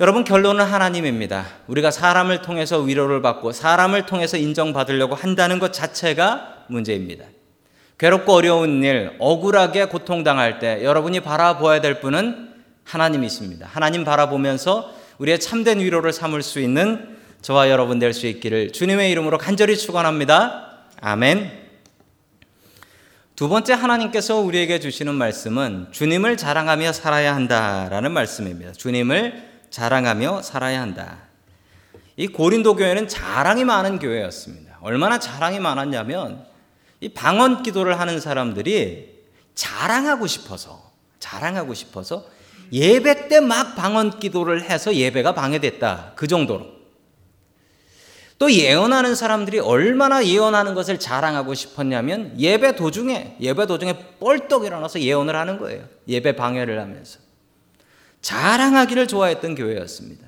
여러분 0.00 0.24
결론은 0.24 0.64
하나님입니다. 0.64 1.46
우리가 1.68 1.90
사람을 1.90 2.42
통해서 2.42 2.80
위로를 2.80 3.22
받고 3.22 3.52
사람을 3.52 4.06
통해서 4.06 4.36
인정받으려고 4.36 5.14
한다는 5.14 5.58
것 5.58 5.72
자체가 5.72 6.64
문제입니다. 6.68 7.24
괴롭고 7.98 8.32
어려운 8.32 8.82
일, 8.82 9.14
억울하게 9.20 9.84
고통당할 9.84 10.58
때 10.58 10.82
여러분이 10.82 11.20
바라보아야 11.20 11.80
될 11.80 12.00
분은 12.00 12.52
하나님이십니다. 12.84 13.68
하나님 13.70 14.04
바라보면서 14.04 14.92
우리의 15.18 15.38
참된 15.38 15.78
위로를 15.78 16.12
삼을 16.12 16.42
수 16.42 16.58
있는 16.58 17.16
저와 17.42 17.70
여러분 17.70 17.98
될 18.00 18.12
수 18.12 18.26
있기를 18.26 18.72
주님의 18.72 19.10
이름으로 19.12 19.38
간절히 19.38 19.76
축원합니다. 19.76 20.86
아멘. 21.00 21.61
두 23.42 23.48
번째 23.48 23.72
하나님께서 23.72 24.36
우리에게 24.36 24.78
주시는 24.78 25.16
말씀은 25.16 25.88
주님을 25.90 26.36
자랑하며 26.36 26.92
살아야 26.92 27.34
한다라는 27.34 28.12
말씀입니다. 28.12 28.70
주님을 28.70 29.64
자랑하며 29.68 30.42
살아야 30.42 30.80
한다. 30.80 31.18
이 32.16 32.28
고린도 32.28 32.76
교회는 32.76 33.08
자랑이 33.08 33.64
많은 33.64 33.98
교회였습니다. 33.98 34.78
얼마나 34.80 35.18
자랑이 35.18 35.58
많았냐면 35.58 36.46
이 37.00 37.08
방언 37.08 37.64
기도를 37.64 37.98
하는 37.98 38.20
사람들이 38.20 39.10
자랑하고 39.56 40.28
싶어서 40.28 40.92
자랑하고 41.18 41.74
싶어서 41.74 42.24
예배 42.72 43.26
때 43.26 43.40
막 43.40 43.74
방언 43.74 44.20
기도를 44.20 44.70
해서 44.70 44.94
예배가 44.94 45.34
방해됐다. 45.34 46.12
그 46.14 46.28
정도로. 46.28 46.71
또 48.42 48.52
예언하는 48.52 49.14
사람들이 49.14 49.60
얼마나 49.60 50.26
예언하는 50.26 50.74
것을 50.74 50.98
자랑하고 50.98 51.54
싶었냐면 51.54 52.34
예배 52.36 52.74
도중에 52.74 53.36
예배 53.40 53.66
도중에 53.66 54.16
뻘떡 54.18 54.64
일어나서 54.64 55.00
예언을 55.00 55.36
하는 55.36 55.60
거예요. 55.60 55.84
예배 56.08 56.34
방해를 56.34 56.80
하면서. 56.80 57.20
자랑하기를 58.20 59.06
좋아했던 59.06 59.54
교회였습니다. 59.54 60.26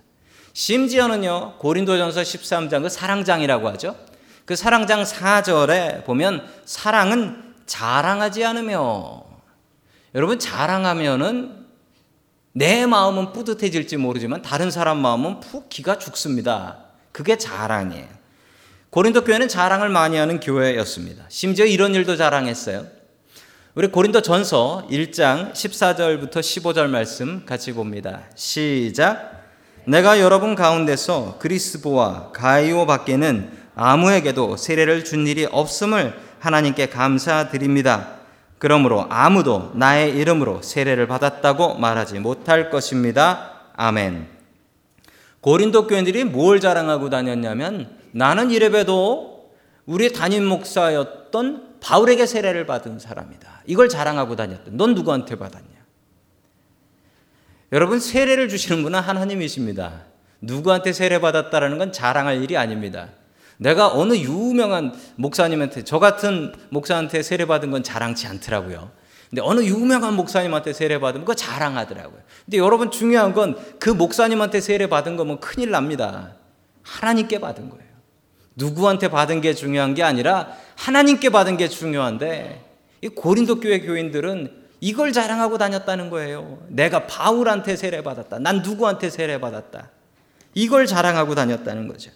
심지어는요. 0.52 1.58
고린도전서 1.58 2.22
13장 2.22 2.82
그 2.82 2.88
사랑장이라고 2.88 3.68
하죠. 3.70 3.96
그 4.44 4.54
사랑장 4.54 5.02
4절에 5.02 6.04
보면 6.04 6.46
사랑은 6.64 7.54
자랑하지 7.66 8.44
않으며 8.44 9.24
여러분 10.14 10.38
자랑하면은 10.38 11.66
내 12.52 12.86
마음은 12.86 13.32
뿌듯해질지 13.32 13.96
모르지만 13.96 14.40
다른 14.40 14.70
사람 14.70 14.98
마음은 14.98 15.40
푹 15.40 15.68
기가 15.68 15.98
죽습니다. 15.98 16.83
그게 17.14 17.38
자랑이에요. 17.38 18.08
고린도 18.90 19.22
교회는 19.22 19.46
자랑을 19.46 19.88
많이 19.88 20.16
하는 20.16 20.40
교회였습니다. 20.40 21.26
심지어 21.28 21.64
이런 21.64 21.94
일도 21.94 22.16
자랑했어요. 22.16 22.86
우리 23.76 23.86
고린도 23.86 24.20
전서 24.20 24.84
1장 24.90 25.52
14절부터 25.52 26.32
15절 26.32 26.88
말씀 26.88 27.46
같이 27.46 27.72
봅니다. 27.72 28.22
시작. 28.34 29.44
내가 29.86 30.20
여러분 30.20 30.56
가운데서 30.56 31.38
그리스보와 31.38 32.32
가이오 32.32 32.86
밖에는 32.86 33.48
아무에게도 33.76 34.56
세례를 34.56 35.04
준 35.04 35.28
일이 35.28 35.46
없음을 35.48 36.18
하나님께 36.40 36.88
감사드립니다. 36.88 38.08
그러므로 38.58 39.06
아무도 39.08 39.70
나의 39.76 40.16
이름으로 40.16 40.62
세례를 40.62 41.06
받았다고 41.06 41.78
말하지 41.78 42.18
못할 42.18 42.70
것입니다. 42.70 43.52
아멘. 43.76 44.33
고린도 45.44 45.88
교인들이 45.88 46.24
뭘 46.24 46.58
자랑하고 46.58 47.10
다녔냐면 47.10 47.98
나는 48.12 48.50
이래봬도 48.50 49.50
우리 49.84 50.10
담임 50.10 50.46
목사였던 50.46 51.80
바울에게 51.80 52.24
세례를 52.24 52.64
받은 52.64 52.98
사람이다. 52.98 53.64
이걸 53.66 53.90
자랑하고 53.90 54.36
다녔던. 54.36 54.78
넌 54.78 54.94
누구한테 54.94 55.36
받았냐? 55.36 55.68
여러분 57.72 58.00
세례를 58.00 58.48
주시는 58.48 58.82
분은 58.84 58.98
하나님이십니다. 59.00 60.04
누구한테 60.40 60.94
세례 60.94 61.20
받았다라는 61.20 61.76
건 61.76 61.92
자랑할 61.92 62.42
일이 62.42 62.56
아닙니다. 62.56 63.10
내가 63.58 63.92
어느 63.92 64.14
유명한 64.14 64.94
목사님한테 65.16 65.84
저 65.84 65.98
같은 65.98 66.54
목사한테 66.70 67.22
세례 67.22 67.44
받은 67.44 67.70
건 67.70 67.82
자랑치 67.82 68.26
않더라고요. 68.28 68.90
근데 69.34 69.42
어느 69.42 69.64
유명한 69.64 70.14
목사님한테 70.14 70.72
세례 70.72 71.00
받으면 71.00 71.24
그거 71.24 71.34
자랑하더라고요. 71.34 72.20
근데 72.44 72.56
여러분 72.58 72.92
중요한 72.92 73.34
건 73.34 73.56
그 73.80 73.90
목사님한테 73.90 74.60
세례 74.60 74.86
받은 74.86 75.16
거면 75.16 75.40
큰일 75.40 75.72
납니다. 75.72 76.36
하나님께 76.84 77.40
받은 77.40 77.68
거예요. 77.68 77.84
누구한테 78.54 79.08
받은 79.08 79.40
게 79.40 79.52
중요한 79.52 79.94
게 79.94 80.04
아니라 80.04 80.52
하나님께 80.76 81.30
받은 81.30 81.56
게 81.56 81.66
중요한데 81.66 82.64
이 83.02 83.08
고린도 83.08 83.58
교회 83.58 83.80
교인들은 83.80 84.52
이걸 84.80 85.12
자랑하고 85.12 85.58
다녔다는 85.58 86.10
거예요. 86.10 86.60
내가 86.68 87.08
바울한테 87.08 87.74
세례 87.74 88.04
받았다. 88.04 88.38
난 88.38 88.62
누구한테 88.62 89.10
세례 89.10 89.40
받았다. 89.40 89.90
이걸 90.54 90.86
자랑하고 90.86 91.34
다녔다는 91.34 91.88
거죠. 91.88 92.12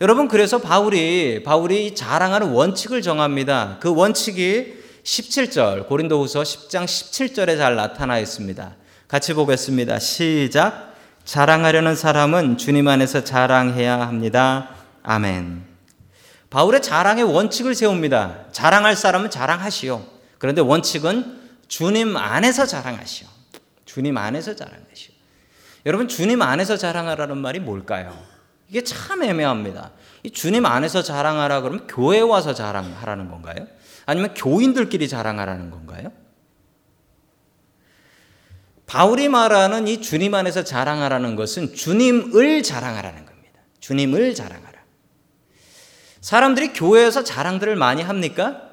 여러분 0.00 0.26
그래서 0.26 0.58
바울이 0.58 1.44
바울이 1.44 1.94
자랑하는 1.94 2.50
원칙을 2.50 3.00
정합니다. 3.00 3.78
그 3.78 3.94
원칙이 3.94 4.82
17절 5.04 5.86
고린도후서 5.86 6.42
10장 6.42 6.84
17절에 6.84 7.58
잘 7.58 7.76
나타나 7.76 8.18
있습니다. 8.18 8.74
같이 9.06 9.34
보겠습니다. 9.34 9.98
시작. 9.98 10.94
자랑하려는 11.24 11.94
사람은 11.94 12.56
주님 12.56 12.88
안에서 12.88 13.22
자랑해야 13.22 14.00
합니다. 14.00 14.70
아멘. 15.02 15.64
바울의 16.50 16.82
자랑의 16.82 17.24
원칙을 17.24 17.74
세웁니다. 17.74 18.46
자랑할 18.52 18.96
사람은 18.96 19.30
자랑하시오. 19.30 20.02
그런데 20.38 20.60
원칙은 20.60 21.40
주님 21.68 22.16
안에서 22.16 22.66
자랑하시오. 22.66 23.28
주님 23.84 24.16
안에서 24.16 24.56
자랑하시오. 24.56 25.12
여러분 25.86 26.08
주님 26.08 26.40
안에서 26.40 26.78
자랑하라는 26.78 27.36
말이 27.38 27.60
뭘까요? 27.60 28.16
이게 28.68 28.82
참 28.82 29.22
애매합니다. 29.22 29.90
주님 30.32 30.64
안에서 30.64 31.02
자랑하라 31.02 31.60
그러면 31.60 31.86
교회 31.86 32.20
와서 32.20 32.54
자랑하라는 32.54 33.30
건가요? 33.30 33.66
아니면 34.06 34.34
교인들끼리 34.34 35.08
자랑하라는 35.08 35.70
건가요? 35.70 36.12
바울이 38.86 39.28
말하는 39.28 39.88
이 39.88 40.02
주님 40.02 40.34
안에서 40.34 40.62
자랑하라는 40.62 41.36
것은 41.36 41.74
주님을 41.74 42.62
자랑하라는 42.62 43.24
겁니다. 43.24 43.60
주님을 43.80 44.34
자랑하라. 44.34 44.74
사람들이 46.20 46.72
교회에서 46.72 47.24
자랑들을 47.24 47.76
많이 47.76 48.02
합니까? 48.02 48.70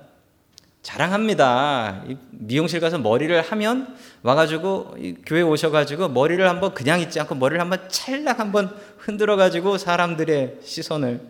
자랑합니다. 0.81 2.03
미용실 2.31 2.79
가서 2.79 2.97
머리를 2.97 3.39
하면 3.41 3.95
와가지고 4.23 4.95
교회 5.25 5.41
오셔가지고 5.41 6.09
머리를 6.09 6.47
한번 6.47 6.73
그냥 6.73 6.99
있지 6.99 7.19
않고 7.19 7.35
머리를 7.35 7.61
한번 7.61 7.87
찰락 7.89 8.39
한번 8.39 8.75
흔들어가지고 8.97 9.77
사람들의 9.77 10.59
시선을 10.63 11.21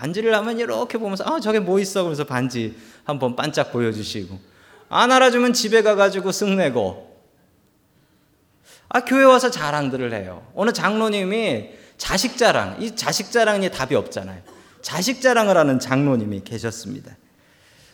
반지를 0.00 0.34
하면 0.34 0.58
이렇게 0.58 0.96
보면서 0.96 1.24
아 1.26 1.40
저게 1.40 1.60
뭐 1.60 1.78
있어 1.78 2.00
그러면서 2.00 2.24
반지 2.24 2.74
한번 3.04 3.36
반짝 3.36 3.70
보여주시고 3.70 4.38
안 4.88 5.12
알아주면 5.12 5.52
집에 5.52 5.82
가가지고 5.82 6.30
쓱내고 6.30 7.10
아 8.88 9.04
교회 9.04 9.24
와서 9.24 9.50
자랑들을 9.50 10.14
해요. 10.14 10.46
어느 10.54 10.72
장로님이 10.72 11.72
자식 11.98 12.38
자랑 12.38 12.78
이 12.80 12.96
자식 12.96 13.30
자랑이 13.30 13.70
답이 13.70 13.94
없잖아요. 13.94 14.40
자식 14.80 15.20
자랑을 15.20 15.58
하는 15.58 15.78
장로님이 15.78 16.44
계셨습니다. 16.44 17.14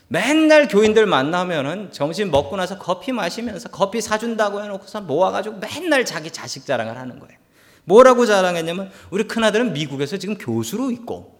맨날 0.06 0.68
교인들 0.68 1.06
만나면은 1.06 1.90
점심 1.90 2.30
먹고 2.30 2.56
나서 2.56 2.78
커피 2.78 3.10
마시면서 3.10 3.70
커피 3.70 4.00
사준다고 4.00 4.62
해놓고서 4.62 5.00
모아가지고 5.00 5.58
맨날 5.58 6.04
자기 6.04 6.30
자식 6.30 6.66
자랑을 6.66 6.96
하는 6.96 7.18
거예요. 7.18 7.36
뭐라고 7.82 8.26
자랑했냐면 8.26 8.92
우리 9.10 9.24
큰아들은 9.24 9.72
미국에서 9.72 10.18
지금 10.18 10.38
교수로 10.38 10.92
있고 10.92 11.35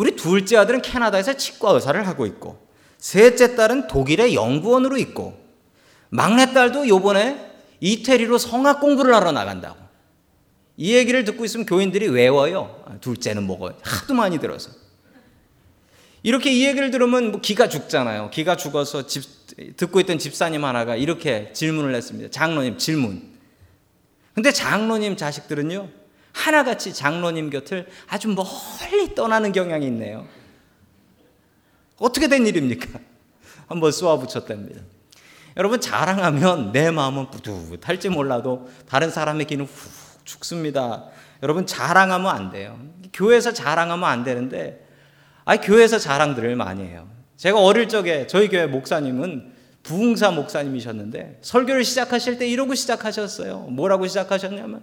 우리 0.00 0.16
둘째 0.16 0.56
아들은 0.56 0.80
캐나다에서 0.80 1.34
치과 1.34 1.72
의사를 1.72 2.06
하고 2.06 2.24
있고 2.24 2.66
셋째 2.96 3.54
딸은 3.54 3.86
독일의 3.86 4.34
연구원으로 4.34 4.96
있고 4.96 5.38
막내 6.08 6.54
딸도 6.54 6.88
요번에 6.88 7.52
이태리로 7.80 8.38
성악 8.38 8.80
공부를 8.80 9.14
하러 9.14 9.30
나간다고. 9.30 9.78
이 10.78 10.94
얘기를 10.94 11.24
듣고 11.26 11.44
있으면 11.44 11.66
교인들이 11.66 12.08
외워요. 12.08 12.82
둘째는 13.02 13.46
먹어요. 13.46 13.76
하도 13.82 14.14
많이 14.14 14.38
들어서. 14.38 14.70
이렇게 16.22 16.50
이 16.50 16.64
얘기를 16.64 16.90
들으면 16.90 17.32
뭐 17.32 17.40
기가 17.42 17.68
죽잖아요. 17.68 18.30
기가 18.30 18.56
죽어서 18.56 19.06
집, 19.06 19.22
듣고 19.76 20.00
있던 20.00 20.18
집사님 20.18 20.64
하나가 20.64 20.96
이렇게 20.96 21.52
질문을 21.52 21.94
했습니다. 21.94 22.30
장로님 22.30 22.78
질문. 22.78 23.34
근데 24.32 24.50
장로님 24.50 25.18
자식들은요. 25.18 25.99
하나같이 26.40 26.94
장로님 26.94 27.50
곁을 27.50 27.86
아주 28.08 28.28
멀리 28.28 29.14
떠나는 29.14 29.52
경향이 29.52 29.86
있네요. 29.86 30.26
어떻게 31.98 32.28
된 32.28 32.46
일입니까? 32.46 32.98
한번 33.68 33.92
쏘아붙였답니다. 33.92 34.80
여러분 35.56 35.80
자랑하면 35.80 36.72
내 36.72 36.90
마음은 36.90 37.30
뿌듯할지 37.30 38.08
몰라도 38.08 38.70
다른 38.88 39.10
사람에게는 39.10 39.66
훅 39.66 40.24
죽습니다. 40.24 41.06
여러분 41.42 41.66
자랑하면 41.66 42.26
안 42.34 42.50
돼요. 42.50 42.78
교회에서 43.12 43.52
자랑하면 43.52 44.08
안 44.08 44.24
되는데 44.24 44.86
아 45.44 45.56
교회에서 45.56 45.98
자랑들을 45.98 46.56
많이 46.56 46.84
해요. 46.84 47.08
제가 47.36 47.60
어릴 47.60 47.88
적에 47.88 48.26
저희 48.26 48.48
교회 48.48 48.66
목사님은 48.66 49.52
부흥사 49.82 50.30
목사님이셨는데 50.30 51.40
설교를 51.42 51.84
시작하실 51.84 52.38
때 52.38 52.48
이러고 52.48 52.74
시작하셨어요. 52.74 53.60
뭐라고 53.70 54.06
시작하셨냐면 54.06 54.82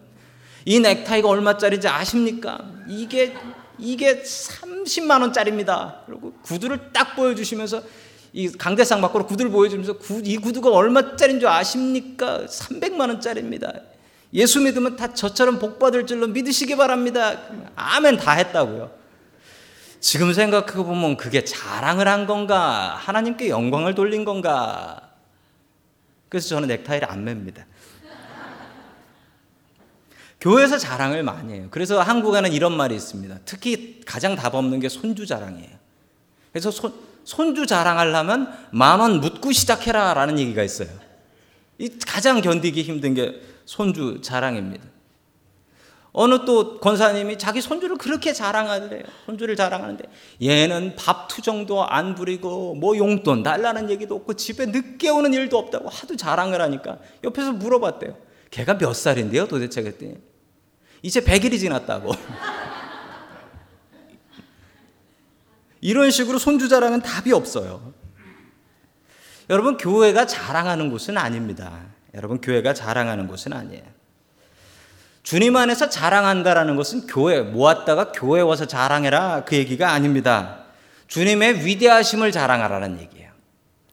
이 0.67 0.81
넥타이가 0.81 1.29
얼마짜리인지 1.29 1.87
아십니까? 1.87 2.59
이게 2.89 3.33
이게 3.77 4.21
30만 4.21 5.21
원짜리입니다. 5.21 6.01
그리고 6.05 6.33
구두를 6.41 6.91
딱 6.91 7.15
보여주시면서 7.15 7.81
이 8.33 8.49
강대상 8.49 8.99
밖으로 8.99 9.25
구두를 9.25 9.49
보여주면서 9.49 9.97
구, 9.97 10.21
이 10.25 10.35
구두가 10.35 10.69
얼마짜리인 10.69 11.39
줄 11.39 11.47
아십니까? 11.47 12.47
300만 12.47 12.99
원짜리입니다. 12.99 13.71
예수 14.33 14.59
믿으면 14.59 14.97
다 14.97 15.13
저처럼 15.13 15.57
복 15.57 15.79
받을 15.79 16.05
줄로 16.05 16.27
믿으시기 16.27 16.75
바랍니다. 16.75 17.39
아멘 17.77 18.17
다 18.17 18.33
했다고요. 18.33 18.91
지금 20.01 20.33
생각해 20.33 20.73
보면 20.73 21.15
그게 21.15 21.45
자랑을 21.45 22.09
한 22.09 22.27
건가? 22.27 22.93
하나님께 22.99 23.47
영광을 23.47 23.95
돌린 23.95 24.25
건가? 24.25 24.99
그래서 26.27 26.49
저는 26.49 26.67
넥타이를 26.67 27.09
안 27.09 27.23
맵니다. 27.23 27.65
교회에서 30.39 30.77
자랑을 30.77 31.23
많이 31.23 31.53
해요. 31.53 31.67
그래서 31.71 32.01
한국에는 32.01 32.53
이런 32.53 32.75
말이 32.75 32.95
있습니다. 32.95 33.39
특히 33.45 34.01
가장 34.05 34.35
답 34.35 34.53
없는 34.55 34.79
게 34.79 34.89
손주 34.89 35.25
자랑이에요. 35.25 35.69
그래서 36.51 36.71
손, 36.71 36.93
손주 37.23 37.65
자랑하려면 37.65 38.53
만 38.71 38.99
원 38.99 39.19
묻고 39.19 39.51
시작해라 39.51 40.13
라는 40.13 40.37
얘기가 40.39 40.63
있어요. 40.63 40.89
이 41.79 41.89
가장 42.05 42.41
견디기 42.41 42.83
힘든 42.83 43.13
게 43.13 43.41
손주 43.65 44.19
자랑입니다. 44.21 44.83
어느 46.13 46.45
또 46.45 46.79
권사님이 46.79 47.37
자기 47.37 47.61
손주를 47.61 47.97
그렇게 47.97 48.33
자랑하더래요. 48.33 49.03
손주를 49.27 49.55
자랑하는데 49.55 50.03
얘는 50.41 50.95
밥 50.95 51.27
투정도 51.27 51.85
안 51.85 52.15
부리고 52.15 52.73
뭐 52.75 52.97
용돈 52.97 53.43
달라는 53.43 53.91
얘기도 53.91 54.15
없고 54.15 54.33
집에 54.33 54.65
늦게 54.67 55.09
오는 55.09 55.31
일도 55.33 55.57
없다고 55.59 55.89
하도 55.89 56.15
자랑을 56.15 56.59
하니까 56.61 56.97
옆에서 57.23 57.51
물어봤대요. 57.53 58.26
걔가 58.51 58.77
몇 58.77 58.93
살인데요 58.93 59.47
도대체 59.47 59.81
그랬더니 59.81 60.15
이제 61.01 61.21
100일이 61.21 61.59
지났다고. 61.59 62.11
이런 65.81 66.09
식으로 66.09 66.39
손주 66.39 66.69
자랑은 66.69 67.01
답이 67.01 67.31
없어요. 67.31 67.93
여러분 69.49 69.77
교회가 69.77 70.25
자랑하는 70.25 70.89
곳은 70.89 71.17
아닙니다. 71.17 71.85
여러분 72.13 72.41
교회가 72.41 72.73
자랑하는 72.73 73.27
곳은 73.27 73.53
아니에요. 73.53 73.83
주님 75.23 75.55
안에서 75.55 75.89
자랑한다라는 75.89 76.75
것은 76.77 77.05
교회 77.07 77.41
모았다가 77.41 78.11
교회 78.13 78.41
와서 78.41 78.65
자랑해라 78.65 79.43
그 79.45 79.55
얘기가 79.55 79.91
아닙니다. 79.91 80.63
주님의 81.07 81.65
위대하심을 81.65 82.31
자랑하라는 82.31 82.99
얘기예요. 83.01 83.31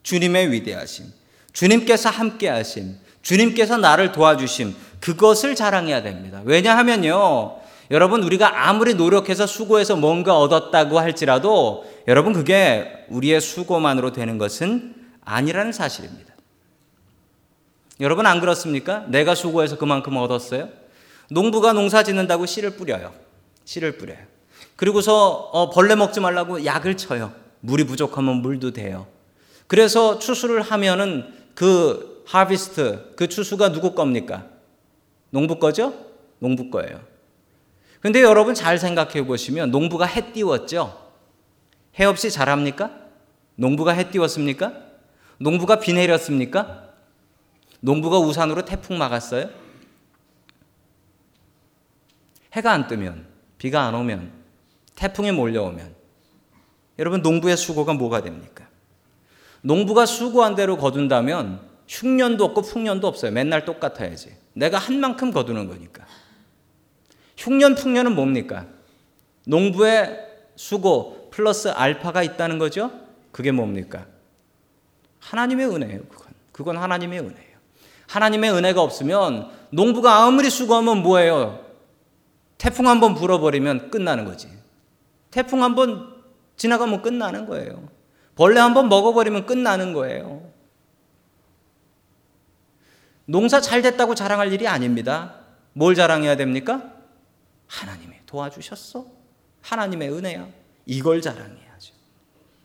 주님의 0.03 0.53
위대하심. 0.53 1.07
주님께서 1.53 2.09
함께 2.09 2.49
하심. 2.49 2.99
주님께서 3.25 3.79
나를 3.79 4.13
도와주심. 4.13 4.77
그것을 5.01 5.57
자랑해야 5.57 6.03
됩니다. 6.03 6.41
왜냐하면요. 6.45 7.57
여러분 7.91 8.23
우리가 8.23 8.69
아무리 8.69 8.95
노력해서 8.95 9.47
수고해서 9.47 9.97
뭔가 9.97 10.39
얻었다고 10.39 10.99
할지라도 10.99 11.85
여러분 12.09 12.33
그게 12.33 13.05
우리의 13.09 13.41
수고만으로 13.41 14.13
되는 14.13 14.39
것은 14.39 14.95
아니라는 15.25 15.73
사실입니다. 15.73 16.33
여러분 18.01 18.27
안 18.27 18.41
그렇습니까? 18.41 19.05
내가 19.09 19.35
수고해서 19.35 19.77
그만큼 19.77 20.17
얻었어요. 20.17 20.69
농부가 21.31 21.73
농사 21.73 22.03
짓는다고 22.03 22.47
씨를 22.47 22.77
뿌려요. 22.77 23.13
씨를 23.65 23.99
뿌려요. 23.99 24.19
그리고서 24.77 25.51
어, 25.53 25.71
벌레 25.71 25.95
먹지 25.95 26.21
말라고 26.21 26.65
약을 26.65 26.97
쳐요. 26.97 27.33
물이 27.61 27.85
부족하면 27.85 28.37
물도 28.37 28.73
돼요. 28.73 29.07
그래서 29.67 30.19
추수를 30.19 30.63
하면은 30.63 31.33
그 31.55 32.14
하비스트, 32.27 33.15
그 33.17 33.29
추수가 33.29 33.73
누구 33.73 33.95
겁니까? 33.95 34.47
농부 35.31 35.59
거죠? 35.59 35.95
농부 36.39 36.71
거예요. 36.71 37.01
근데 38.01 38.23
여러분 38.23 38.55
잘 38.55 38.79
생각해 38.79 39.27
보시면 39.27 39.71
농부가 39.71 40.05
해 40.05 40.33
띄웠죠? 40.33 41.13
해 41.99 42.05
없이 42.05 42.31
잘합니까? 42.31 42.91
농부가 43.57 43.93
해 43.93 44.11
띄웠습니까? 44.11 44.73
농부가 45.39 45.79
비 45.79 45.93
내렸습니까? 45.93 46.91
농부가 47.81 48.19
우산으로 48.19 48.65
태풍 48.65 48.99
막았어요? 48.99 49.51
해가 52.53 52.73
안 52.73 52.87
뜨면, 52.87 53.27
비가 53.59 53.83
안 53.83 53.95
오면, 53.95 54.33
태풍이 54.95 55.33
몰려오면, 55.33 55.95
여러분, 56.99 57.21
농부의 57.23 57.57
수고가 57.57 57.93
뭐가 57.95 58.23
됩니까? 58.23 58.69
농부가 59.61 60.07
수고한 60.07 60.55
대로 60.55 60.77
거둔다면 60.77 61.74
흉년도 61.89 62.45
없고 62.45 62.63
풍년도 62.63 63.07
없어요. 63.07 63.31
맨날 63.31 63.65
똑같아야지. 63.65 64.37
내가 64.55 64.79
한 64.79 65.01
만큼 65.01 65.33
거두는 65.33 65.69
거니까. 65.69 66.05
흉년, 67.37 67.75
풍년은 67.75 68.15
뭡니까? 68.15 68.67
농부의 69.47 70.21
수고 70.57 71.29
플러스 71.31 71.69
알파가 71.69 72.23
있다는 72.23 72.59
거죠? 72.59 72.91
그게 73.33 73.51
뭡니까? 73.51 74.07
하나님의 75.21 75.67
은혜예요, 75.67 76.03
그건. 76.09 76.29
그건 76.53 76.77
하나님의 76.77 77.19
은혜예요. 77.21 77.55
하나님의 78.07 78.53
은혜가 78.53 78.81
없으면 78.81 79.51
농부가 79.71 80.23
아무리 80.25 80.49
수고하면 80.51 81.03
뭐예요? 81.03 81.65
태풍 82.59 82.87
한 82.87 83.01
번 83.01 83.15
불어버리면 83.15 83.91
끝나는 83.91 84.25
거지. 84.25 84.49
태풍 85.31 85.63
한 85.63 85.75
번 85.75 86.15
지나가면 86.57 87.03
끝나는 87.03 87.47
거예요. 87.47 87.89
벌레 88.37 88.61
한 88.61 88.73
번 88.75 88.89
먹어버리면 88.89 89.47
끝나는 89.47 89.93
거예요. 89.93 90.49
농사 93.27 93.61
잘 93.61 93.83
됐다고 93.83 94.15
자랑할 94.15 94.53
일이 94.53 94.69
아닙니다. 94.69 95.37
뭘 95.73 95.95
자랑해야 95.95 96.37
됩니까? 96.37 96.83
하나님이 97.67 98.15
도와주셨어. 98.27 99.07
하나님의 99.63 100.13
은혜야. 100.13 100.47
이걸 100.87 101.23
자랑해야죠. 101.23 101.95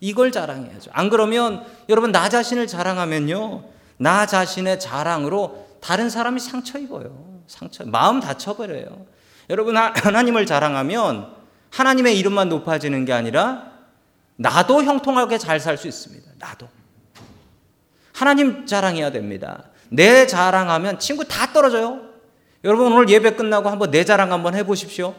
이걸 0.01 0.31
자랑해야죠. 0.31 0.91
안 0.93 1.09
그러면 1.09 1.65
여러분 1.87 2.11
나 2.11 2.29
자신을 2.29 2.67
자랑하면요. 2.67 3.63
나 3.97 4.25
자신의 4.25 4.79
자랑으로 4.79 5.67
다른 5.81 6.09
사람이 6.09 6.39
상처 6.39 6.77
입어요. 6.77 7.41
상처 7.47 7.85
마음 7.85 8.19
다쳐 8.19 8.55
버려요. 8.55 9.05
여러분 9.49 9.75
하나님을 9.77 10.45
자랑하면 10.45 11.35
하나님의 11.71 12.17
이름만 12.19 12.49
높아지는 12.49 13.05
게 13.05 13.13
아니라 13.13 13.71
나도 14.35 14.83
형통하게 14.83 15.37
잘 15.37 15.59
살 15.59 15.77
수 15.77 15.87
있습니다. 15.87 16.31
나도. 16.37 16.67
하나님 18.13 18.65
자랑해야 18.65 19.11
됩니다. 19.11 19.63
내 19.89 20.27
자랑하면 20.27 20.99
친구 20.99 21.25
다 21.25 21.51
떨어져요. 21.51 22.01
여러분 22.63 22.91
오늘 22.91 23.09
예배 23.09 23.35
끝나고 23.35 23.69
한번 23.69 23.91
내 23.91 24.03
자랑 24.03 24.31
한번 24.31 24.55
해보십시오. 24.55 25.15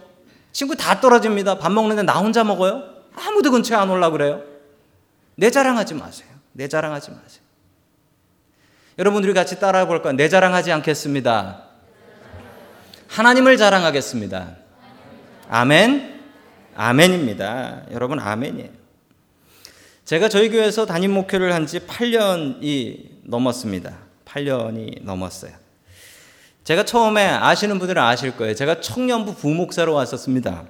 친구 0.53 0.77
다 0.77 1.01
떨어집니다. 1.01 1.59
밥 1.59 1.71
먹는데 1.73 2.03
나 2.03 2.19
혼자 2.19 2.45
먹어요? 2.45 2.83
아무도 3.15 3.51
근처에 3.51 3.77
안 3.79 3.91
올라 3.91 4.11
그래요. 4.11 4.43
내 5.37 5.51
자랑하지 5.51 5.95
마세요. 5.95 6.29
내 6.53 6.69
자랑하지 6.69 7.11
마세요. 7.11 7.43
여러분 8.99 9.25
우리 9.25 9.33
같이 9.33 9.59
따라해 9.59 9.87
볼까요? 9.87 10.13
내 10.13 10.29
자랑하지 10.29 10.73
않겠습니다. 10.73 11.65
하나님을 13.09 13.57
자랑하겠습니다. 13.57 14.57
아멘. 15.49 16.21
아멘입니다. 16.77 17.87
여러분 17.93 18.21
아멘이에요. 18.21 18.69
제가 20.05 20.29
저희 20.29 20.51
교회에서 20.51 20.87
담임 20.87 21.13
목회를 21.13 21.55
한 21.55 21.67
지 21.67 21.81
8년이 21.81 23.21
넘었습니다. 23.25 24.10
8년이 24.33 25.03
넘었어요. 25.05 25.53
제가 26.65 26.85
처음에 26.85 27.27
아시는 27.27 27.79
분들은 27.79 28.01
아실 28.01 28.37
거예요. 28.37 28.55
제가 28.55 28.81
청년부 28.81 29.35
부목사로 29.35 29.95
왔었습니다. 29.95 30.65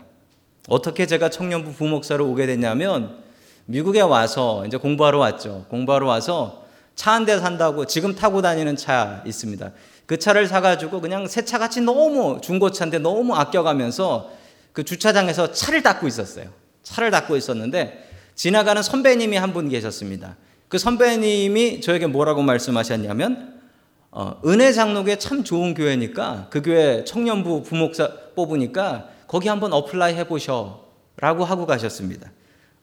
어떻게 0.68 1.07
제가 1.07 1.31
청년부 1.31 1.73
부목사로 1.75 2.27
오게 2.31 2.46
됐냐면 2.46 3.18
미국에 3.66 4.01
와서 4.01 4.64
이제 4.66 4.77
공부하러 4.77 5.18
왔죠. 5.18 5.66
공부하러 5.68 6.07
와서 6.07 6.64
차 6.96 7.12
한 7.12 7.25
대 7.25 7.38
산다고 7.38 7.87
지금 7.87 8.14
타고 8.14 8.42
다니는 8.42 8.77
차 8.77 9.23
있습니다. 9.27 9.73
그 10.07 10.18
차를 10.18 10.46
사가지고 10.46 11.01
그냥 11.01 11.27
새 11.29 11.42
차 11.44 11.59
같이 11.59 11.81
너무 11.81 12.40
중고차인데 12.42 12.99
너무 12.99 13.35
아껴가면서 13.35 14.31
그 14.73 14.85
주차장에서 14.85 15.53
차를 15.53 15.83
닦고 15.83 16.07
있었어요. 16.07 16.46
차를 16.83 17.11
닦고 17.11 17.37
있었는데 17.37 18.09
지나가는 18.35 18.83
선배님이 18.83 19.37
한 19.37 19.53
분 19.53 19.68
계셨습니다. 19.68 20.37
그 20.70 20.78
선배님이 20.78 21.80
저에게 21.80 22.06
뭐라고 22.06 22.42
말씀하셨냐면 22.42 23.61
어, 24.12 24.40
은혜 24.46 24.72
장로교회 24.72 25.18
참 25.18 25.42
좋은 25.42 25.74
교회니까 25.74 26.46
그 26.48 26.62
교회 26.62 27.04
청년부 27.04 27.64
부목사 27.64 28.09
뽑으니까 28.37 29.09
거기 29.26 29.48
한번 29.48 29.72
apply 29.72 30.14
해보셔라고 30.14 31.44
하고 31.44 31.66
가셨습니다. 31.66 32.30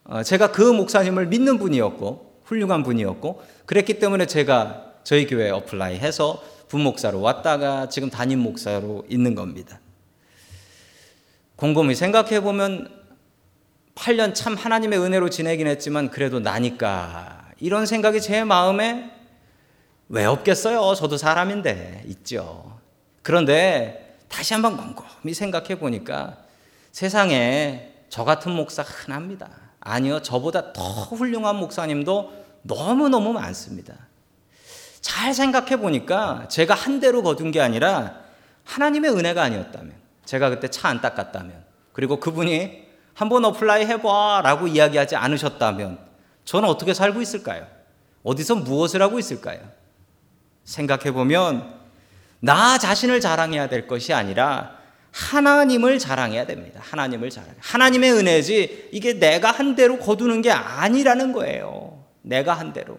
어, 0.04 0.22
제가 0.22 0.52
그 0.52 0.60
목사님을 0.60 1.28
믿는 1.28 1.58
분이었고 1.58 2.42
훌륭한 2.44 2.82
분이었고 2.82 3.42
그랬기 3.64 3.98
때문에 3.98 4.26
제가 4.26 4.92
저희 5.02 5.26
교회 5.26 5.48
apply 5.48 5.96
해서 5.96 6.42
부목사로 6.68 7.22
왔다가 7.22 7.88
지금 7.88 8.10
담임 8.10 8.40
목사로 8.40 9.06
있는 9.08 9.34
겁니다. 9.34 9.80
곰곰이 11.56 11.94
생각해 11.94 12.42
보면 12.42 12.90
8년 13.94 14.34
참 14.34 14.56
하나님의 14.56 14.98
은혜로 14.98 15.30
지내긴 15.30 15.66
했지만 15.66 16.10
그래도 16.10 16.38
나니까 16.38 17.37
이런 17.60 17.86
생각이 17.86 18.20
제 18.20 18.44
마음에 18.44 19.10
왜 20.08 20.24
없겠어요? 20.24 20.94
저도 20.94 21.16
사람인데 21.16 22.04
있죠. 22.06 22.78
그런데 23.22 24.16
다시 24.28 24.54
한번 24.54 24.76
곰곰이 24.76 25.34
생각해 25.34 25.78
보니까 25.78 26.38
세상에 26.92 27.92
저 28.08 28.24
같은 28.24 28.52
목사 28.52 28.82
흔합니다. 28.82 29.48
아니요, 29.80 30.22
저보다 30.22 30.72
더 30.72 30.82
훌륭한 30.82 31.56
목사님도 31.56 32.32
너무너무 32.62 33.32
많습니다. 33.32 33.94
잘 35.00 35.32
생각해 35.34 35.76
보니까 35.76 36.46
제가 36.48 36.74
한 36.74 37.00
대로 37.00 37.22
거둔 37.22 37.50
게 37.50 37.60
아니라 37.60 38.16
하나님의 38.64 39.10
은혜가 39.12 39.42
아니었다면, 39.42 39.94
제가 40.24 40.50
그때 40.50 40.68
차 40.68 40.88
안 40.88 41.00
닦았다면, 41.00 41.64
그리고 41.92 42.20
그분이 42.20 42.86
한번 43.14 43.44
apply 43.44 43.86
해봐 43.86 44.42
라고 44.42 44.66
이야기하지 44.66 45.16
않으셨다면, 45.16 46.07
저는 46.48 46.66
어떻게 46.66 46.94
살고 46.94 47.20
있을까요? 47.20 47.66
어디서 48.22 48.54
무엇을 48.54 49.02
하고 49.02 49.18
있을까요? 49.18 49.60
생각해 50.64 51.12
보면, 51.12 51.74
나 52.40 52.78
자신을 52.78 53.20
자랑해야 53.20 53.68
될 53.68 53.86
것이 53.86 54.14
아니라 54.14 54.78
하나님을 55.12 55.98
자랑해야 55.98 56.46
됩니다. 56.46 56.80
하나님을 56.82 57.28
자랑. 57.28 57.54
하나님의 57.60 58.12
은혜지 58.12 58.88
이게 58.92 59.18
내가 59.18 59.50
한 59.50 59.74
대로 59.74 59.98
거두는 59.98 60.40
게 60.40 60.50
아니라는 60.50 61.34
거예요. 61.34 62.02
내가 62.22 62.54
한 62.54 62.72
대로. 62.72 62.98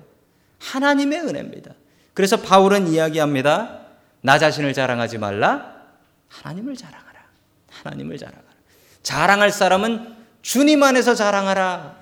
하나님의 0.60 1.22
은혜입니다. 1.22 1.72
그래서 2.14 2.38
바울은 2.38 2.88
이야기합니다. 2.88 3.80
나 4.22 4.38
자신을 4.38 4.74
자랑하지 4.74 5.18
말라. 5.18 5.74
하나님을 6.28 6.76
자랑하라. 6.76 7.20
하나님을 7.72 8.16
자랑하라. 8.20 8.46
자랑할 9.02 9.50
사람은 9.52 10.18
주님 10.44 10.84
안에서 10.84 11.16
자랑하라. 11.16 11.99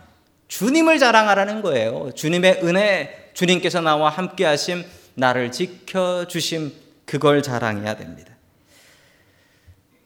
주님을 0.47 0.99
자랑하라는 0.99 1.61
거예요. 1.61 2.11
주님의 2.15 2.61
은혜, 2.63 3.31
주님께서 3.33 3.81
나와 3.81 4.09
함께 4.09 4.45
하심, 4.45 4.83
나를 5.15 5.51
지켜 5.51 6.25
주심 6.27 6.71
그걸 7.05 7.41
자랑해야 7.41 7.97
됩니다. 7.97 8.33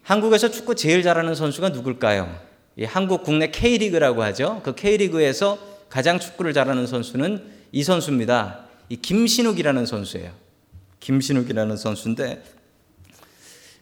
한국에서 0.04 0.50
축구 0.50 0.76
제일 0.76 1.04
잘하는 1.04 1.36
선수가 1.36 1.70
누굴까요? 1.70 2.40
한국 2.86 3.24
국내 3.24 3.52
K리그라고 3.52 4.24
하죠. 4.24 4.62
그 4.64 4.74
K리그에서 4.74 5.58
가장 5.90 6.20
축구를 6.20 6.54
잘하는 6.54 6.88
선수는 6.88 7.44
이 7.72 7.84
선수입니다. 7.84 8.66
이 8.90 8.96
김신욱이라는 8.98 9.86
선수예요. 9.86 10.32
김신욱이라는 11.00 11.78
선수인데 11.78 12.44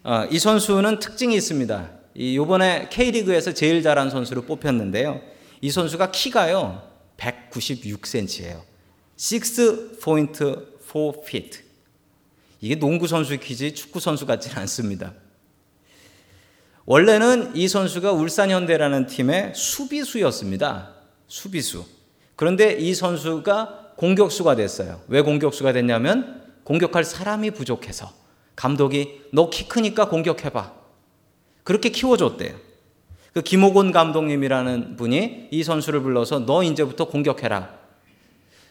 어, 0.03 0.25
이 0.31 0.39
선수는 0.39 0.99
특징이 0.99 1.35
있습니다. 1.35 1.89
이 2.15 2.35
요번에 2.35 2.87
K리그에서 2.89 3.53
제일 3.53 3.83
잘한 3.83 4.09
선수로 4.09 4.43
뽑혔는데요. 4.43 5.21
이 5.61 5.71
선수가 5.71 6.11
키가요 6.11 6.81
196cm예요. 7.17 8.61
6.4 9.17 10.65
이게 12.61 12.75
농구 12.75 13.07
선수 13.07 13.37
키지 13.37 13.73
축구 13.73 13.99
선수 13.99 14.25
같지는 14.25 14.57
않습니다. 14.59 15.13
원래는 16.85 17.55
이 17.55 17.67
선수가 17.67 18.13
울산 18.13 18.49
현대라는 18.49 19.07
팀의 19.07 19.53
수비수였습니다. 19.55 20.95
수비수. 21.27 21.85
그런데 22.35 22.73
이 22.73 22.95
선수가 22.95 23.93
공격수가 23.97 24.55
됐어요. 24.55 25.01
왜 25.07 25.21
공격수가 25.21 25.73
됐냐면 25.73 26.43
공격할 26.63 27.03
사람이 27.03 27.51
부족해서 27.51 28.11
감독이 28.55 29.21
너 29.31 29.49
키 29.49 29.67
크니까 29.67 30.09
공격해봐. 30.09 30.73
그렇게 31.63 31.89
키워줬대요. 31.89 32.68
그 33.39 33.43
김호곤 33.43 33.93
감독님이라는 33.93 34.97
분이 34.97 35.47
이 35.49 35.63
선수를 35.63 36.01
불러서 36.01 36.45
너 36.45 36.61
이제부터 36.61 37.05
공격해라. 37.05 37.69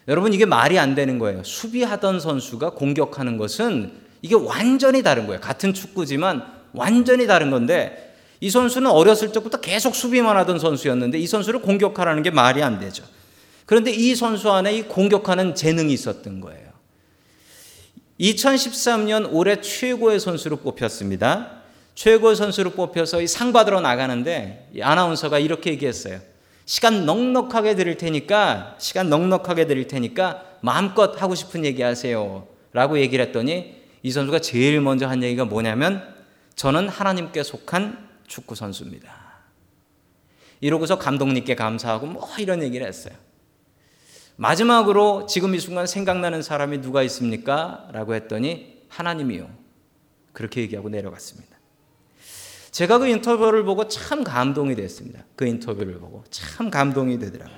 여러분 0.07 0.31
이게 0.31 0.45
말이 0.45 0.77
안 0.77 0.93
되는 0.93 1.17
거예요. 1.17 1.43
수비하던 1.43 2.19
선수가 2.19 2.71
공격하는 2.75 3.39
것은 3.39 3.91
이게 4.21 4.35
완전히 4.35 5.01
다른 5.01 5.25
거예요. 5.25 5.41
같은 5.41 5.73
축구지만 5.73 6.45
완전히 6.73 7.25
다른 7.25 7.49
건데 7.49 8.15
이 8.41 8.51
선수는 8.51 8.91
어렸을 8.91 9.33
적부터 9.33 9.59
계속 9.59 9.95
수비만 9.95 10.37
하던 10.37 10.59
선수였는데 10.59 11.17
이 11.17 11.25
선수를 11.25 11.63
공격하라는 11.63 12.21
게 12.21 12.29
말이 12.29 12.61
안 12.61 12.79
되죠. 12.79 13.03
그런데 13.65 13.89
이 13.89 14.13
선수 14.13 14.51
안에 14.51 14.75
이 14.75 14.83
공격하는 14.83 15.55
재능이 15.55 15.91
있었던 15.93 16.41
거예요. 16.41 16.69
2013년 18.19 19.29
올해 19.31 19.61
최고의 19.61 20.19
선수로 20.19 20.57
뽑혔습니다. 20.57 21.58
최고의 21.99 22.37
선수로 22.37 22.69
뽑혀서 22.69 23.27
상 23.27 23.51
받으러 23.51 23.81
나가는데 23.81 24.71
아나운서가 24.81 25.37
이렇게 25.37 25.71
얘기했어요. 25.71 26.21
시간 26.63 27.05
넉넉하게 27.05 27.75
드릴 27.75 27.97
테니까 27.97 28.77
시간 28.79 29.09
넉넉하게 29.09 29.67
드릴 29.67 29.85
테니까 29.89 30.45
마음껏 30.61 31.21
하고 31.21 31.35
싶은 31.35 31.65
얘기 31.65 31.81
하세요. 31.81 32.47
라고 32.71 32.99
얘기를 32.99 33.25
했더니 33.25 33.83
이 34.01 34.11
선수가 34.11 34.39
제일 34.39 34.79
먼저 34.79 35.09
한 35.09 35.21
얘기가 35.23 35.43
뭐냐면 35.43 36.15
저는 36.55 36.87
하나님께 36.87 37.43
속한 37.43 38.07
축구 38.27 38.55
선수입니다. 38.55 39.13
이러고서 40.61 40.97
감독님께 40.97 41.55
감사하고 41.55 42.05
뭐 42.05 42.29
이런 42.39 42.63
얘기를 42.63 42.87
했어요. 42.87 43.13
마지막으로 44.37 45.25
지금 45.25 45.53
이 45.53 45.59
순간 45.59 45.85
생각나는 45.85 46.43
사람이 46.43 46.79
누가 46.79 47.03
있습니까? 47.03 47.89
라고 47.91 48.15
했더니 48.15 48.83
하나님이요. 48.87 49.49
그렇게 50.31 50.61
얘기하고 50.61 50.87
내려갔습니다. 50.87 51.48
제가 52.71 52.99
그 52.99 53.07
인터뷰를 53.07 53.63
보고 53.63 53.87
참 53.87 54.23
감동이 54.23 54.75
됐습니다. 54.75 55.23
그 55.35 55.45
인터뷰를 55.45 55.99
보고 55.99 56.23
참 56.29 56.69
감동이 56.69 57.17
되더라고요. 57.19 57.57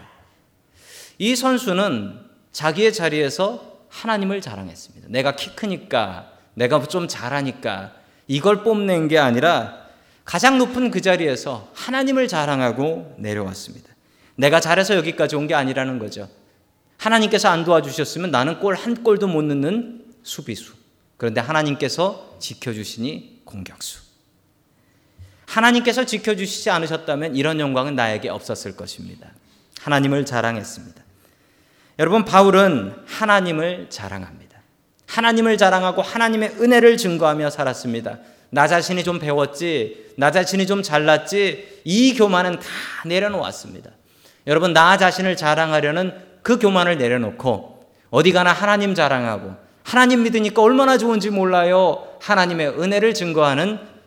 이 1.18 1.36
선수는 1.36 2.20
자기의 2.52 2.94
자리에서 2.94 3.80
하나님을 3.90 4.42
자랑했습니다. 4.42 5.08
내가 5.10 5.36
키 5.36 5.56
크니까, 5.56 6.32
내가 6.54 6.82
좀 6.88 7.08
잘하니까 7.08 7.94
이걸 8.28 8.64
뽐낸 8.64 9.08
게 9.08 9.20
아니라 9.20 9.82
가장 10.24 10.58
높은 10.58 10.92
그 10.92 11.02
자리에서 11.02 11.70
하나님을 11.74 12.28
자랑하고 12.28 13.16
내려왔습니다. 13.18 13.90
내가 14.36 14.60
잘해서 14.60 14.96
여기까지 14.96 15.36
온 15.36 15.48
게 15.48 15.54
아니라는 15.56 16.00
거죠. 16.00 16.30
하나님께서 16.98 17.50
안 17.50 17.66
도와주셨으면 17.66 18.32
나는 18.32 18.60
골 18.60 18.76
한 18.76 19.04
골도 19.04 19.28
못 19.28 19.42
넣는 19.44 20.06
수비수. 20.24 20.74
그런데 21.18 21.42
하나님께서 21.42 22.38
지켜주시니 22.40 23.42
공격수. 23.46 24.11
하나님께서 25.52 26.06
지켜주시지 26.06 26.70
않으셨다면 26.70 27.36
이런 27.36 27.60
영광은 27.60 27.96
나에게 27.96 28.30
없었을 28.30 28.78
것입니다. 28.78 29.28
하나님을 29.82 30.26
자랑했습니다. 30.26 31.02
여러분, 32.00 32.24
바울은 32.24 32.94
하나님을 33.06 33.88
자랑합니다. 33.90 34.58
하나님을 35.08 35.58
자랑하고 35.58 36.02
하나님의 36.02 36.56
은혜를 36.62 36.96
증거하며 36.96 37.50
살았습니다. 37.50 38.20
나 38.50 38.68
자신이 38.68 39.04
좀 39.04 39.20
배웠지, 39.20 40.14
나 40.16 40.32
자신이 40.32 40.66
좀 40.68 40.84
잘났지, 40.84 41.82
이 41.84 42.14
교만은 42.14 42.60
다 42.60 42.68
내려놓았습니다. 43.06 43.92
여러분, 44.48 44.72
나 44.72 44.98
자신을 44.98 45.36
자랑하려는 45.36 46.14
그 46.44 46.60
교만을 46.60 46.98
내려놓고 46.98 47.86
어디 48.10 48.32
가나 48.32 48.54
하나님 48.54 48.96
자랑하고 48.96 49.56
하나님 49.84 50.24
믿으니까 50.24 50.62
얼마나 50.62 50.98
좋은지 50.98 51.30
몰라요. 51.30 52.08
하나님의 52.22 52.80
은혜를 52.80 53.14
증거하는 53.14 53.91